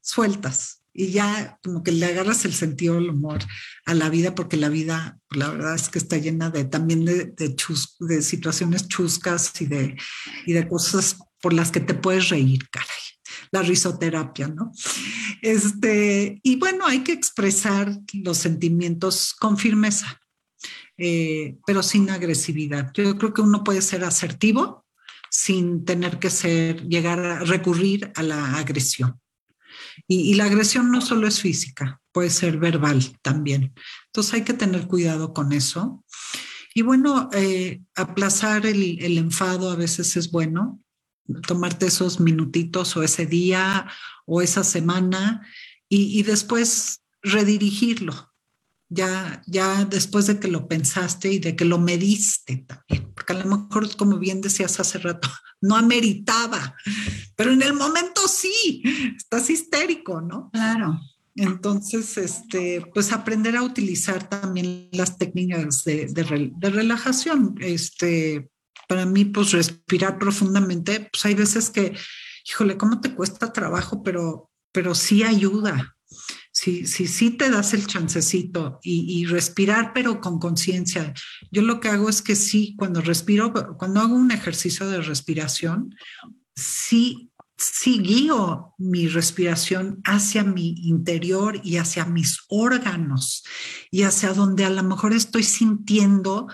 [0.00, 3.40] sueltas y ya como que le agarras el sentido del humor
[3.86, 7.26] a la vida porque la vida, la verdad es que está llena de también de,
[7.26, 7.56] de,
[8.00, 9.96] de situaciones chuscas y de,
[10.46, 13.09] y de cosas por las que te puedes reír, caray
[13.52, 14.72] la risoterapia, ¿no?
[15.42, 20.20] Este, y bueno, hay que expresar los sentimientos con firmeza,
[20.96, 22.92] eh, pero sin agresividad.
[22.94, 24.86] Yo creo que uno puede ser asertivo
[25.30, 29.20] sin tener que ser, llegar a recurrir a la agresión.
[30.06, 33.72] Y, la agresión no solo es física, puede ser verbal también.
[34.06, 36.04] Entonces hay que tener cuidado con eso.
[36.74, 40.80] Y bueno, eh, aplazar el, el, enfado a veces es bueno
[41.46, 43.86] tomarte esos minutitos o ese día
[44.26, 45.46] o esa semana
[45.88, 48.32] y, después redirigirlo.
[48.88, 53.44] Ya, ya después de que lo pensaste y de que lo mediste también, porque a
[53.44, 55.28] lo mejor, como bien decías hace rato,
[55.60, 56.74] no ameritaba,
[57.36, 58.82] pero en el momento sí,
[59.16, 60.50] estás histérico, ¿no?
[60.52, 61.00] Claro.
[61.36, 68.50] Entonces, este, pues aprender a utilizar también las técnicas de, de, de relajación, este,
[68.90, 71.96] para mí, pues respirar profundamente, pues hay veces que,
[72.44, 74.02] híjole, ¿cómo te cuesta trabajo?
[74.02, 75.96] Pero, pero sí ayuda.
[76.50, 81.14] Sí, sí, sí te das el chancecito y, respirar, pero con conciencia.
[81.52, 85.94] Yo lo que hago es que sí, cuando respiro, cuando hago un ejercicio de respiración,
[86.56, 93.44] sí sí guío mi respiración hacia mi interior y hacia mis órganos
[93.90, 96.48] y hacia donde a lo mejor estoy sintiendo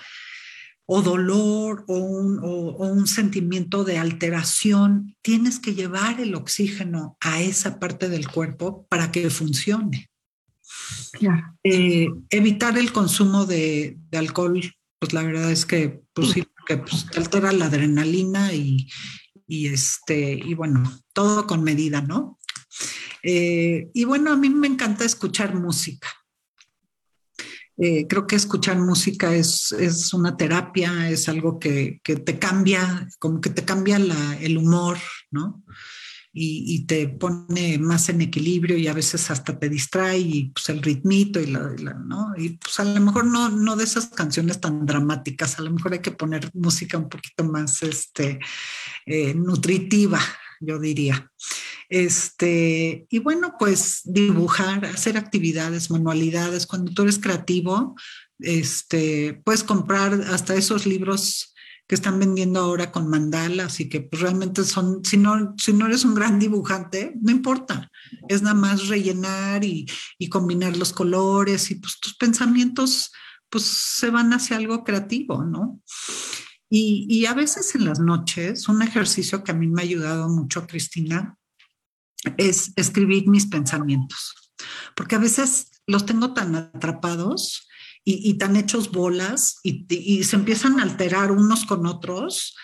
[0.87, 7.81] o dolor o un, un, sentimiento de alteración, tienes que llevar el oxígeno a esa
[7.81, 10.09] parte del cuerpo para que funcione.
[11.65, 14.61] Eh, evitar el consumo de, alcohol,
[14.99, 18.89] pues la verdad es que, pues, sí, pues, altera la adrenalina y,
[19.47, 22.39] y, este, y bueno, todo con medida, ¿no?
[23.23, 26.09] Eh, y bueno, a mí me encanta escuchar música.
[27.79, 33.07] Eh, creo que escuchar música es, es, una terapia, es algo que, que, te cambia,
[33.19, 34.97] como que te cambia la, el humor,
[35.31, 35.63] ¿no?
[36.39, 40.83] Y, te pone más en equilibrio y a veces hasta te distrae y pues el
[40.83, 41.71] ritmito y la,
[42.05, 42.35] ¿no?
[42.37, 45.95] Y pues a lo mejor no, no de esas canciones tan dramáticas, a lo mejor
[45.95, 48.39] hay que poner música un poquito más este,
[49.07, 50.21] eh, nutritiva,
[50.61, 51.31] yo diría.
[51.89, 56.67] Este, y bueno, pues dibujar, hacer actividades, manualidades.
[56.67, 57.95] Cuando tú eres creativo,
[58.41, 61.55] este, puedes comprar hasta esos libros
[61.87, 65.87] que están vendiendo ahora con mandalas y que pues, realmente son, si no, si no
[65.87, 67.91] eres un gran dibujante, no importa,
[68.29, 69.87] es nada más rellenar y,
[70.19, 73.13] y combinar los colores y pues tus pensamientos
[73.49, 75.81] pues se van hacia algo creativo, ¿no?
[76.69, 80.67] Y, a veces en las noches, un ejercicio que a mí me ha ayudado mucho,
[80.67, 81.39] Cristina,
[82.37, 84.53] es escribir mis pensamientos,
[84.97, 87.69] porque a veces los tengo tan atrapados
[88.05, 92.57] y, tan hechos bolas y, se empiezan a alterar unos con otros,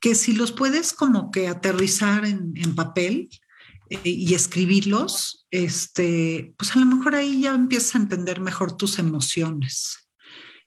[0.00, 3.28] que si los puedes como que aterrizar en, papel
[3.90, 8.98] eh, y escribirlos, este, pues a lo mejor ahí ya empiezas a entender mejor tus
[8.98, 10.07] emociones.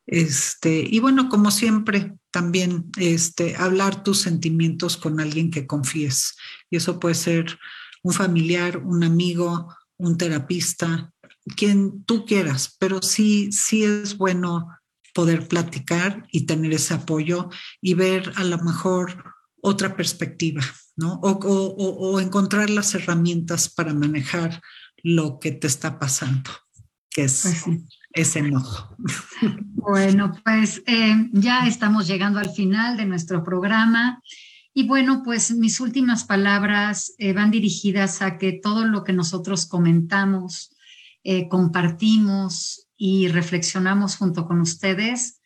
[0.07, 6.35] Este, y bueno, como siempre, también este, hablar tus sentimientos con alguien que confíes.
[6.69, 7.59] Y eso puede ser
[8.03, 11.13] un familiar, un amigo, un terapista,
[11.55, 14.67] quien tú quieras, pero sí, sí es bueno
[15.13, 17.49] poder platicar y tener ese apoyo
[17.81, 19.23] y ver a lo mejor
[19.61, 20.63] otra perspectiva,
[20.95, 21.19] ¿no?
[21.21, 24.61] O, encontrar las herramientas para manejar
[25.03, 26.49] lo que te está pasando,
[27.09, 27.65] que es pues
[28.13, 28.95] ese enojo.
[29.73, 34.21] Bueno, pues eh, ya estamos llegando al final de nuestro programa.
[34.73, 39.65] Y bueno, pues mis últimas palabras eh, van dirigidas a que todo lo que nosotros
[39.65, 40.75] comentamos,
[41.23, 45.41] eh, compartimos y reflexionamos junto con ustedes,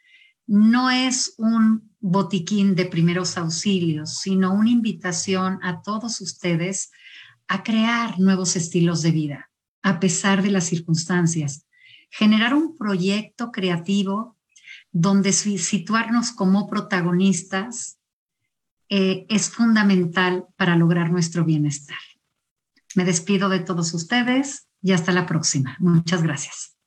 [0.48, 6.92] no es un botiquín de primeros auxilios, sino una invitación a todos ustedes
[7.48, 9.50] a crear nuevos estilos de vida,
[9.82, 11.65] a pesar de las circunstancias.
[12.18, 14.38] Generar un proyecto creativo
[14.92, 17.98] donde situarnos como protagonistas
[18.88, 21.98] eh, es fundamental para lograr nuestro bienestar.
[22.96, 25.76] Me despido de todos ustedes y hasta la próxima.
[25.80, 26.78] Muchas gracias.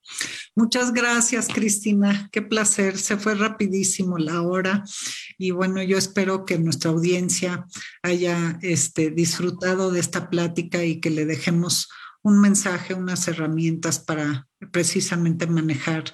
[0.54, 2.30] Muchas gracias, Cristina.
[2.32, 2.96] Qué placer.
[2.96, 4.82] Se fue rapidísimo la hora.
[5.36, 7.66] Y bueno, yo espero que nuestra audiencia
[8.02, 11.88] haya este, disfrutado de esta plática y que le dejemos
[12.22, 16.04] un mensaje, unas herramientas para precisamente manejar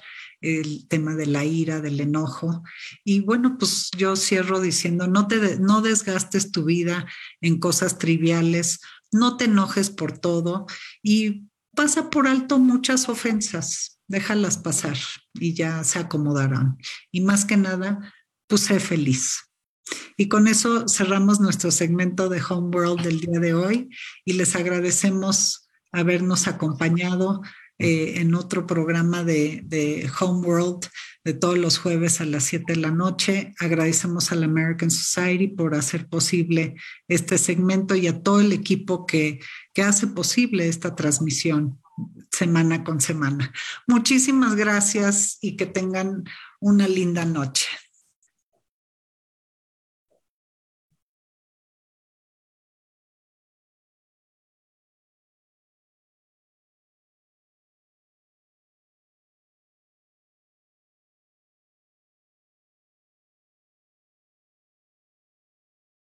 [0.41, 2.63] el tema de la ira, del enojo.
[3.03, 7.07] Y bueno, pues yo cierro diciendo, no, te, no desgastes tu vida
[7.41, 8.79] en cosas triviales,
[9.11, 10.65] no te enojes por todo
[11.01, 14.97] y pasa por alto muchas ofensas, déjalas pasar
[15.33, 16.77] y ya se acomodarán.
[17.11, 18.13] Y más que nada,
[18.47, 19.39] pues feliz.
[20.17, 23.89] Y con eso cerramos nuestro segmento de Homeworld del día de hoy
[24.23, 25.64] y les agradecemos
[25.99, 27.41] habernos acompañado
[27.77, 30.87] eh, en otro programa de, de Homeworld
[31.23, 33.53] de todos los jueves a las 7 de la noche.
[33.59, 36.75] Agradecemos a la American Society por hacer posible
[37.07, 39.39] este segmento y a todo el equipo que
[39.75, 41.77] que hace posible esta transmisión
[42.31, 43.53] semana con semana.
[43.87, 46.23] Muchísimas gracias y que tengan
[46.61, 47.67] una linda noche.